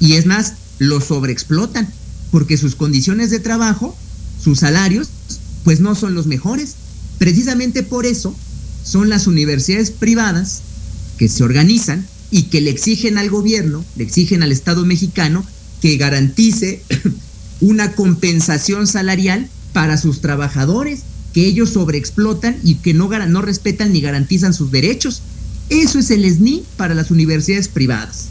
[0.00, 1.92] y es más, los sobreexplotan,
[2.30, 3.96] porque sus condiciones de trabajo,
[4.42, 5.08] sus salarios,
[5.64, 6.74] pues no son los mejores.
[7.18, 8.36] Precisamente por eso
[8.84, 10.60] son las universidades privadas
[11.16, 15.44] que se organizan y que le exigen al gobierno, le exigen al Estado mexicano
[15.80, 16.82] que garantice
[17.60, 21.02] una compensación salarial para sus trabajadores,
[21.32, 25.22] que ellos sobreexplotan y que no, no respetan ni garantizan sus derechos.
[25.68, 28.26] Eso es el SNI para las universidades privadas.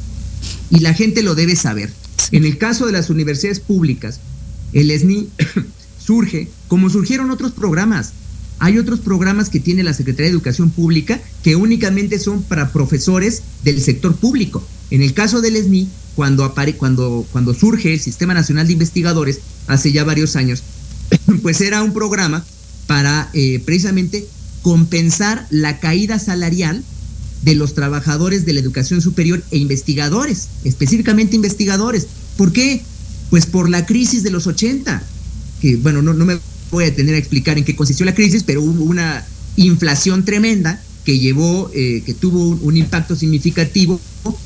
[0.70, 1.92] Y la gente lo debe saber.
[2.32, 4.20] En el caso de las universidades públicas,
[4.74, 5.30] el SNI
[6.04, 8.14] surge como surgieron otros programas.
[8.60, 13.44] Hay otros programas que tiene la Secretaría de Educación Pública que únicamente son para profesores
[13.64, 14.66] del sector público.
[14.90, 19.92] En el caso del SNI, cuando, cuando, cuando surge el Sistema Nacional de Investigadores, hace
[19.92, 20.64] ya varios años,
[21.42, 22.44] pues era un programa
[22.88, 24.28] para eh, precisamente
[24.62, 26.84] compensar la caída salarial
[27.44, 32.08] de los trabajadores de la educación superior e investigadores, específicamente investigadores.
[32.36, 32.82] ¿Por qué?
[33.30, 35.04] Pues por la crisis de los 80,
[35.62, 36.40] que bueno, no, no me
[36.72, 39.26] voy a tener a explicar en qué consistió la crisis, pero hubo una
[39.56, 43.98] inflación tremenda que llevó, eh, que tuvo un, impacto significativo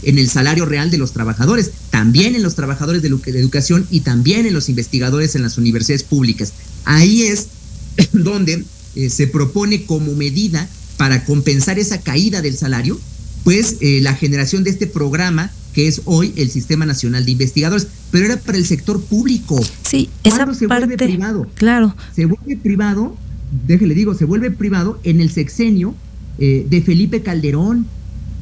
[0.04, 4.46] en el salario real de los trabajadores, también en los trabajadores de, educación y también
[4.46, 6.54] en los investigadores en las universidades públicas.
[6.86, 7.48] Ahí es
[8.14, 8.64] donde
[8.96, 13.02] eh, se propone como medida para compensar esa caída del salario,
[13.44, 17.88] pues eh, la generación de este programa que es hoy el Sistema Nacional de Investigadores,
[18.12, 19.60] pero era para el sector público.
[19.82, 21.48] Sí, esa se parte, vuelve privado?
[21.56, 21.96] Claro.
[22.16, 23.18] Se vuelve privado,
[23.66, 25.96] déjele digo, se vuelve privado en el sexenio
[26.42, 27.86] eh, de Felipe Calderón.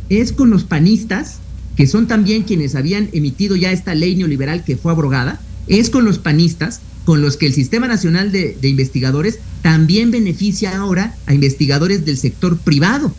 [0.08, 1.40] Es con los panistas,
[1.76, 6.06] que son también quienes habían emitido ya esta ley neoliberal que fue abrogada, es con
[6.06, 12.06] los panistas con los que el Sistema Nacional de, Investigadores también beneficia ahora a investigadores
[12.06, 13.14] del sector privado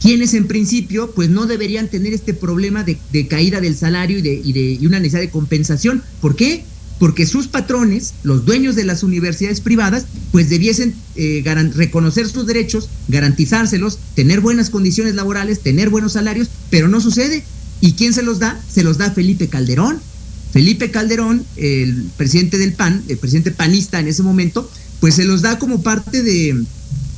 [0.00, 4.34] quienes en principio pues no deberían tener este problema de, caída del salario y de,
[4.44, 6.02] y de una necesidad de compensación.
[6.20, 6.64] ¿Por qué?
[6.98, 11.42] Porque sus patrones, los dueños de las universidades privadas, pues debiesen eh,
[11.74, 17.44] reconocer sus derechos, garantizárselos, tener buenas condiciones laborales, tener buenos salarios, pero no sucede.
[17.80, 18.58] ¿Y quién se los da?
[18.72, 20.00] Se los da Felipe Calderón.
[20.52, 24.70] Felipe Calderón, el presidente del PAN, el presidente panista en ese momento,
[25.00, 26.64] pues se los da como parte de,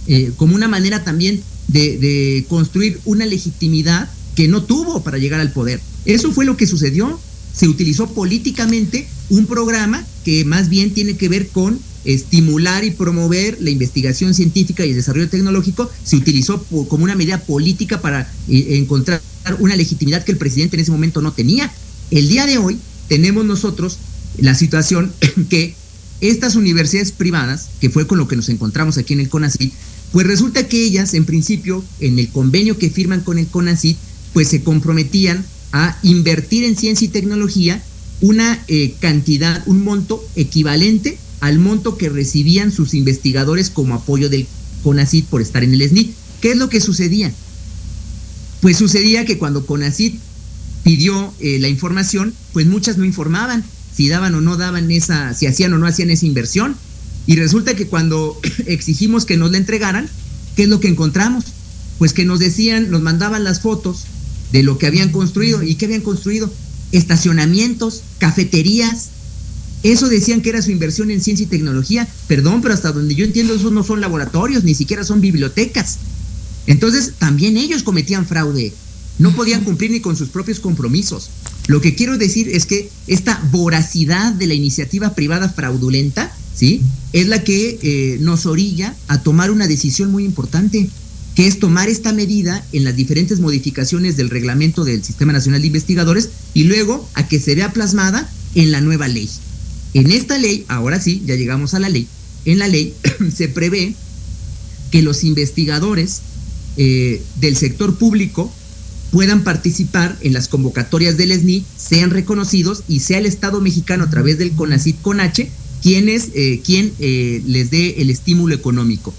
[0.08, 5.52] eh, como una manera también de, construir una legitimidad que no tuvo para llegar al
[5.52, 5.80] poder.
[6.04, 7.20] Eso fue lo que sucedió.
[7.54, 13.58] Se utilizó políticamente un programa que más bien tiene que ver con estimular y promover
[13.60, 18.78] la investigación científica y el desarrollo tecnológico, se utilizó como una medida política para eh,
[18.78, 19.20] encontrar
[19.58, 21.70] una legitimidad que el presidente en ese momento no tenía.
[22.10, 23.98] El día de hoy tenemos nosotros
[24.38, 25.12] la situación
[25.50, 25.74] que
[26.20, 29.72] estas universidades privadas, que fue con lo que nos encontramos aquí en el CONACYT,
[30.12, 33.96] pues resulta que ellas, en principio, en el convenio que firman con el CONACYT,
[34.32, 37.82] pues se comprometían a invertir en ciencia y tecnología
[38.20, 44.46] una eh, cantidad, un monto equivalente al monto que recibían sus investigadores como apoyo del
[44.82, 46.12] CONACYT por estar en el SNI.
[46.40, 47.32] ¿Qué es lo que sucedía?
[48.60, 50.18] Pues sucedía que cuando CONACYT
[50.82, 53.64] pidió eh, la información, pues muchas no informaban
[53.94, 56.76] si daban o no daban esa, si hacían o no hacían esa inversión.
[57.26, 60.08] Y resulta que cuando exigimos que nos la entregaran,
[60.56, 61.44] ¿qué es lo que encontramos?
[61.98, 64.04] Pues que nos decían, nos mandaban las fotos
[64.52, 65.62] de lo que habían construido.
[65.62, 66.52] ¿Y qué habían construido?
[66.92, 69.08] Estacionamientos, cafeterías.
[69.82, 72.08] Eso decían que era su inversión en ciencia y tecnología.
[72.26, 75.98] Perdón, pero hasta donde yo entiendo, esos no son laboratorios, ni siquiera son bibliotecas.
[76.66, 78.72] Entonces, también ellos cometían fraude.
[79.18, 81.30] No podían cumplir ni con sus propios compromisos.
[81.66, 86.82] Lo que quiero decir es que esta voracidad de la iniciativa privada fraudulenta ¿sí?
[87.12, 90.90] Es la que eh, nos orilla a tomar una decisión muy importante,
[91.38, 95.68] que es tomar esta medida en las diferentes modificaciones del reglamento del Sistema Nacional de
[95.68, 99.30] Investigadores y luego a que se vea plasmada en la nueva ley.
[99.94, 102.08] En esta ley, ahora sí, ya llegamos a la ley,
[102.44, 102.92] en la ley
[103.32, 103.94] se prevé
[104.90, 106.22] que los investigadores
[106.76, 108.52] eh, del sector público
[109.12, 114.10] puedan participar en las convocatorias del SNI, sean reconocidos y sea el Estado mexicano a
[114.10, 119.14] través del CONACIT CONACHE quien, es, eh, quien eh, les dé el estímulo económico.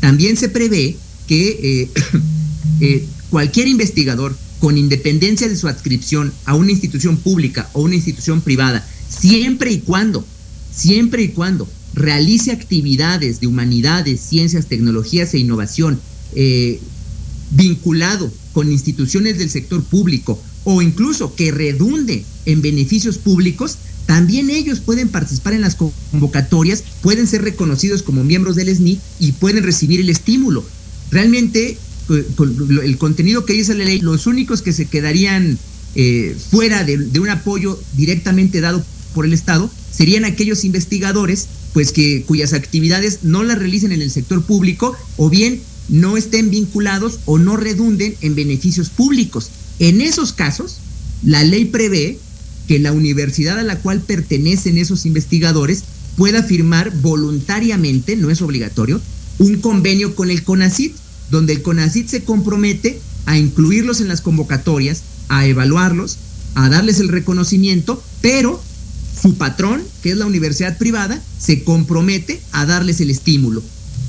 [0.00, 1.88] También se prevé que
[2.80, 8.40] eh, cualquier investigador, con independencia de su adscripción a una institución pública o una institución
[8.40, 10.24] privada, siempre y cuando,
[10.74, 16.00] siempre y cuando realice actividades de humanidades, ciencias, tecnologías e innovación
[17.50, 24.80] vinculado con instituciones del sector público o incluso que redunde en beneficios públicos, también ellos
[24.80, 30.00] pueden participar en las convocatorias, pueden ser reconocidos como miembros del SNI y pueden recibir
[30.00, 30.64] el estímulo.
[31.14, 35.56] Realmente, el contenido que dice la ley, los únicos que se quedarían
[35.94, 38.84] eh, fuera de, de, un apoyo directamente dado
[39.14, 44.10] por el Estado serían aquellos investigadores pues que cuyas actividades no las realicen en el
[44.10, 49.50] sector público o bien no estén vinculados o no redunden en beneficios públicos.
[49.78, 50.78] En esos casos,
[51.22, 52.18] la ley prevé
[52.66, 55.84] que la universidad a la cual pertenecen esos investigadores
[56.16, 59.00] pueda firmar voluntariamente, no es obligatorio,
[59.38, 65.02] un convenio con el CONACIT donde el CONACIT se compromete a incluirlos en las convocatorias,
[65.28, 66.18] a evaluarlos,
[66.54, 68.62] a darles el reconocimiento, pero
[69.20, 73.62] su patrón, que es la universidad privada, se compromete a darles el estímulo.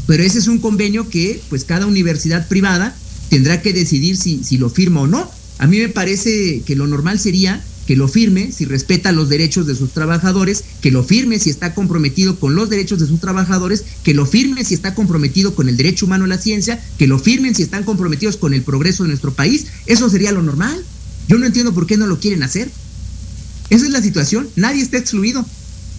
[0.07, 2.95] Pero ese es un convenio que pues cada universidad privada
[3.29, 5.29] tendrá que decidir si, si lo firma o no.
[5.57, 9.67] A mí me parece que lo normal sería que lo firme si respeta los derechos
[9.67, 13.83] de sus trabajadores, que lo firme si está comprometido con los derechos de sus trabajadores,
[14.03, 17.19] que lo firme si está comprometido con el derecho humano a la ciencia, que lo
[17.19, 19.67] firmen si están comprometidos con el progreso de nuestro país.
[19.85, 20.83] Eso sería lo normal.
[21.27, 22.69] Yo no entiendo por qué no lo quieren hacer.
[23.69, 24.47] Esa es la situación.
[24.55, 25.45] Nadie está excluido.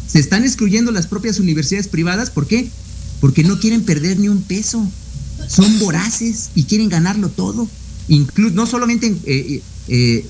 [0.06, 2.30] Se están excluyendo las propias universidades privadas.
[2.30, 2.68] ¿Por qué?
[3.20, 4.88] Porque no quieren perder ni un peso.
[5.48, 7.68] Son voraces y quieren ganarlo todo.
[8.08, 10.26] Incluso, no solamente en, eh, eh,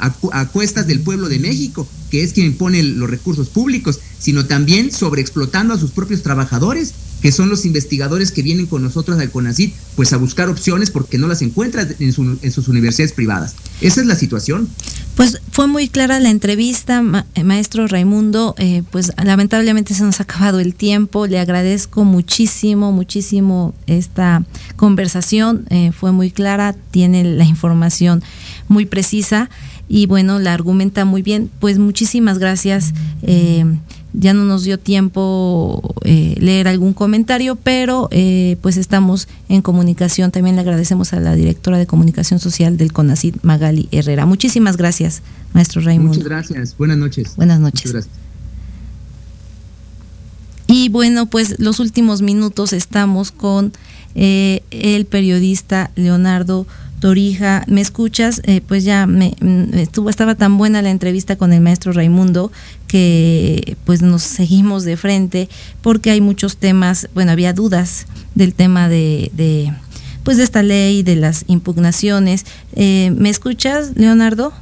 [0.00, 4.92] a, cuestas del pueblo de México, que es quien pone los recursos públicos, sino también
[4.92, 9.72] sobreexplotando a sus propios trabajadores, que son los investigadores que vienen con nosotros al CONACID,
[9.94, 13.54] pues a buscar opciones porque no las encuentran en, sus universidades privadas.
[13.80, 14.68] Esa es la situación.
[15.16, 17.02] Pues fue muy clara la entrevista,
[17.34, 18.54] eh, maestro Raimundo.
[18.56, 21.26] Eh, pues lamentablemente se nos ha acabado el tiempo.
[21.26, 24.46] Le agradezco muchísimo, muchísimo esta
[24.76, 25.66] conversación.
[25.68, 28.22] Eh, fue muy clara, tiene la información
[28.68, 29.50] muy precisa
[29.92, 31.50] y bueno, la argumenta muy bien.
[31.58, 32.94] Pues muchísimas gracias.
[33.22, 33.64] Eh,
[34.12, 40.30] ya no nos dio tiempo eh, leer algún comentario, pero eh, pues estamos en comunicación.
[40.30, 44.26] También le agradecemos a la directora de comunicación social del CONACID, Magali Herrera.
[44.26, 45.22] Muchísimas gracias,
[45.54, 46.14] maestro Raimundo.
[46.14, 46.76] Muchas gracias.
[46.78, 47.34] Buenas noches.
[47.34, 47.92] Buenas noches.
[50.68, 53.72] Y bueno, pues los últimos minutos estamos con
[54.14, 56.68] el periodista Leonardo
[57.00, 58.42] Torija, ¿me escuchas?
[58.44, 62.52] Eh, pues ya me, mm, estuvo, estaba tan buena la entrevista con el maestro Raimundo
[62.86, 65.48] que pues nos seguimos de frente
[65.80, 69.72] porque hay muchos temas, bueno, había dudas del tema de, de
[70.22, 72.44] pues de esta ley, de las impugnaciones.
[72.74, 74.52] Eh, ¿Me escuchas, Leonardo?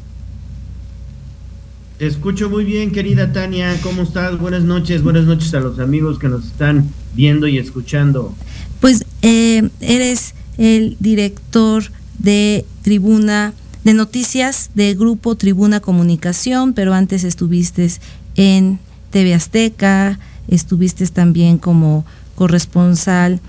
[1.99, 3.75] Te escucho muy bien, querida Tania.
[3.83, 4.39] ¿Cómo estás?
[4.39, 5.03] Buenas noches.
[5.03, 8.33] Buenas noches a los amigos que nos están viendo y escuchando.
[8.81, 13.55] Pues eh, eres el director de Tribuna,
[13.85, 17.89] de noticias de Grupo Tribuna Comunicación, pero antes estuviste
[18.37, 18.79] en
[19.11, 22.05] TV Azteca, estuviste también como
[22.35, 23.41] corresponsal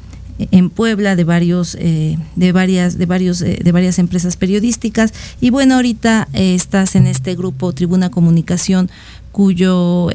[0.52, 5.14] en Puebla de varios eh, de varias de varios eh, de varias empresas periodísticas.
[5.42, 8.90] Y bueno ahorita eh, estás en este grupo Tribuna Comunicación
[9.32, 10.10] cuyo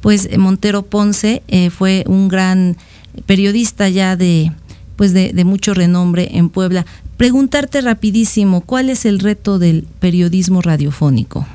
[0.00, 2.76] pues Montero Ponce fue un gran
[3.24, 4.52] periodista ya de
[4.96, 6.84] pues de, de, mucho renombre en Puebla
[7.22, 11.46] preguntarte rapidísimo, ¿cuál es el reto del periodismo radiofónico?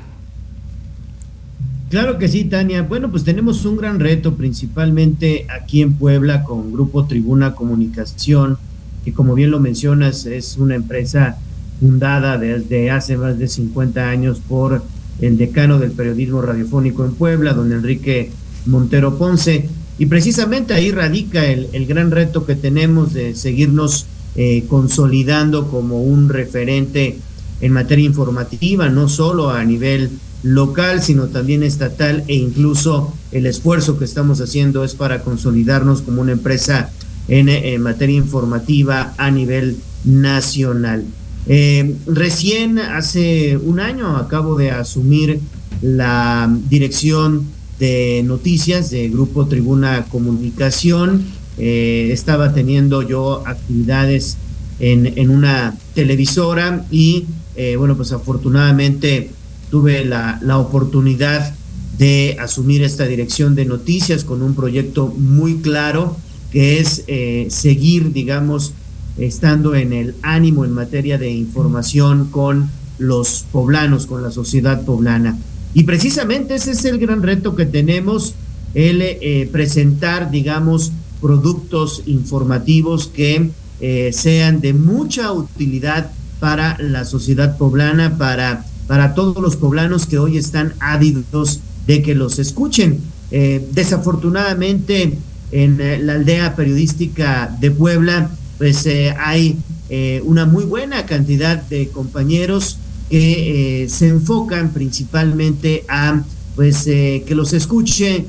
[1.90, 2.80] Claro que sí, Tania.
[2.80, 8.56] Bueno, pues tenemos un gran reto, principalmente aquí en Puebla, con Grupo Tribuna Comunicación,
[9.04, 11.36] que como bien lo mencionas, es una empresa
[11.80, 14.82] fundada desde hace más de 50 años por
[15.20, 18.30] el decano del periodismo radiofónico en Puebla, don Enrique
[18.64, 19.68] Montero Ponce.
[19.98, 24.06] Y precisamente ahí radica el, el gran reto que tenemos de seguirnos
[24.40, 27.18] eh, consolidando como un referente
[27.60, 30.10] en materia informativa, no solo a nivel
[30.44, 36.22] local, sino también estatal e incluso el esfuerzo que estamos haciendo es para consolidarnos como
[36.22, 36.90] una empresa
[37.26, 41.04] en, materia informativa a nivel nacional.
[41.48, 45.40] Eh, recién hace un año acabo de asumir
[45.82, 47.44] la dirección
[47.80, 51.24] de noticias de Grupo Tribuna Comunicación.
[51.58, 54.36] Eh, estaba teniendo yo actividades
[54.80, 59.30] en, una televisora y eh, bueno, pues afortunadamente
[59.70, 61.52] tuve la, la oportunidad
[61.98, 66.16] de asumir esta dirección de noticias con un proyecto muy claro
[66.52, 68.72] que es eh, seguir, digamos,
[69.18, 75.36] estando en el ánimo en materia de información con los poblanos, con la sociedad poblana.
[75.74, 78.34] Y precisamente ese es el gran reto que tenemos,
[78.74, 83.50] el eh, presentar, digamos, productos informativos que
[83.80, 86.10] eh, sean de mucha utilidad
[86.40, 92.14] para la sociedad poblana, para, para todos los poblanos que hoy están ávidos de que
[92.14, 93.00] los escuchen.
[93.30, 95.18] desafortunadamente,
[95.52, 99.56] en eh, la aldea periodística de Puebla, pues eh, hay
[99.88, 106.22] eh, una muy buena cantidad de compañeros que se enfocan principalmente a
[106.54, 108.26] pues que los escuche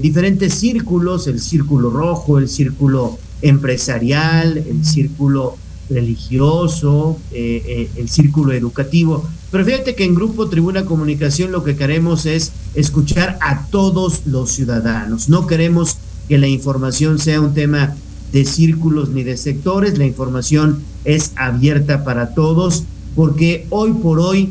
[0.00, 5.56] diferentes círculos, el círculo rojo, el círculo empresarial, el círculo
[5.90, 9.22] religioso, el círculo educativo.
[9.50, 14.50] Pero fíjate que en Grupo Tribuna Comunicación lo que queremos es escuchar a todos los
[14.50, 15.28] ciudadanos.
[15.28, 15.98] No queremos
[16.28, 17.96] que la información sea un tema
[18.32, 22.84] de círculos ni de sectores, la información es abierta para todos,
[23.16, 24.50] porque hoy por hoy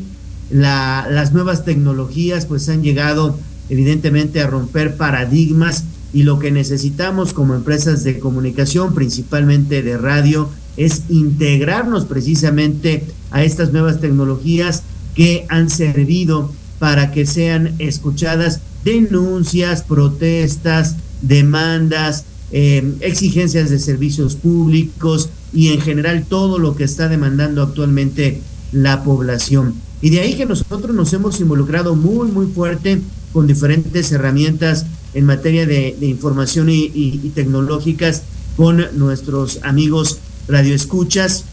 [0.50, 3.38] las nuevas tecnologías pues han llegado
[3.70, 10.50] evidentemente a romper paradigmas y lo que necesitamos como empresas de comunicación, principalmente de radio,
[10.76, 14.82] es integrarnos precisamente a estas nuevas tecnologías
[15.14, 25.28] que han servido para que sean escuchadas denuncias, protestas, demandas, eh, exigencias de servicios públicos
[25.52, 28.40] y en general todo lo que está demandando actualmente
[28.72, 29.74] la población.
[30.02, 33.00] Y de ahí que nosotros nos hemos involucrado muy, muy fuerte
[33.32, 38.22] con diferentes herramientas en materia de, información y, tecnológicas
[38.56, 40.18] con nuestros amigos
[40.48, 41.44] radioescuchas.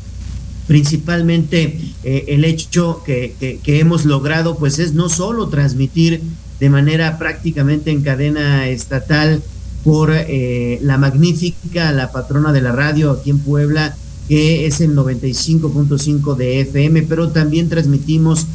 [0.68, 6.22] Principalmente eh, el hecho que, que hemos logrado pues es no solo transmitir
[6.60, 9.42] de manera prácticamente en cadena estatal
[9.84, 13.96] por eh, la magnífica, la patrona de la radio aquí en Puebla,
[14.28, 18.48] que es el 95.5 de FM, pero también transmitimos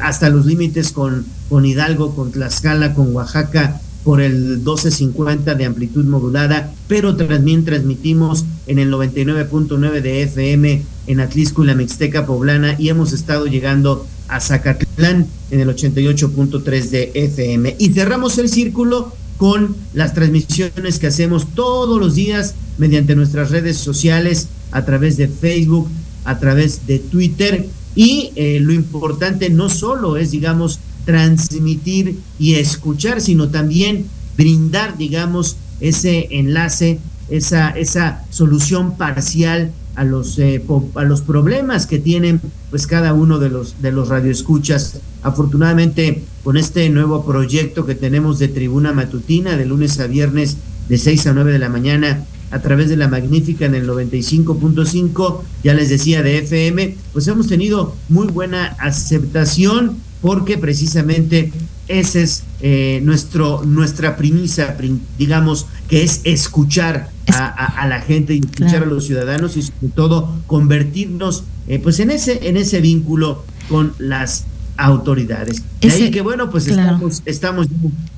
[0.00, 6.04] hasta los límites con, con Hidalgo, con Tlaxcala, con Oaxaca, por el 1250 de amplitud
[6.04, 12.76] modulada, pero también transmitimos en el 99.9 de FM en Atlisco y la Mixteca Poblana
[12.78, 17.76] y hemos estado llegando a Zacatlán en el 88.3 de FM.
[17.78, 23.76] Y cerramos el círculo con las transmisiones que hacemos todos los días mediante nuestras redes
[23.76, 25.88] sociales, a través de Facebook,
[26.24, 27.66] a través de Twitter.
[27.98, 35.56] Y eh, lo importante no solo es, digamos, transmitir y escuchar, sino también brindar, digamos,
[35.80, 40.62] ese enlace, esa, esa solución parcial a los, eh,
[40.94, 42.40] a los problemas que tienen
[42.70, 45.00] pues cada uno de los, de los radioescuchas.
[45.24, 50.56] Afortunadamente, con este nuevo proyecto que tenemos de tribuna matutina de lunes a viernes
[50.88, 55.40] de 6 a 9 de la mañana a través de la magnífica en el 95.5,
[55.62, 61.52] ya les decía de FM, pues hemos tenido muy buena aceptación porque precisamente
[61.86, 64.76] esa es eh, nuestro, nuestra premisa,
[65.16, 70.34] digamos, que es escuchar a, la gente y escuchar a los ciudadanos y sobre todo
[70.46, 74.44] convertirnos eh, pues en ese, en ese vínculo con las
[74.78, 75.62] autoridades.
[75.80, 77.66] De ahí que bueno, pues estamos, estamos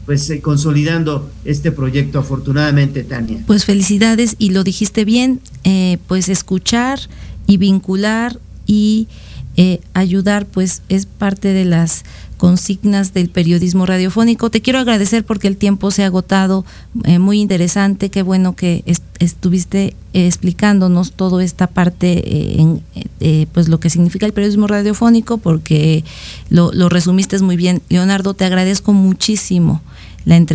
[0.07, 3.43] pues eh, consolidando este proyecto afortunadamente, Tania.
[3.47, 5.41] Pues felicidades y lo dijiste bien,
[6.07, 7.01] pues escuchar
[7.47, 9.09] y vincular y
[9.95, 12.05] ayudar pues es parte de las
[12.41, 14.49] consignas del periodismo radiofónico.
[14.49, 16.65] Te quiero agradecer porque el tiempo se ha agotado,
[17.05, 18.83] eh, muy interesante, qué bueno que
[19.19, 22.81] estuviste eh, explicándonos toda esta parte, eh,
[23.21, 26.03] en, pues lo que significa el periodismo radiofónico, porque
[26.49, 27.83] lo, lo resumiste muy bien.
[27.91, 29.83] Leonardo, te agradezco muchísimo
[30.25, 30.49] la entrevista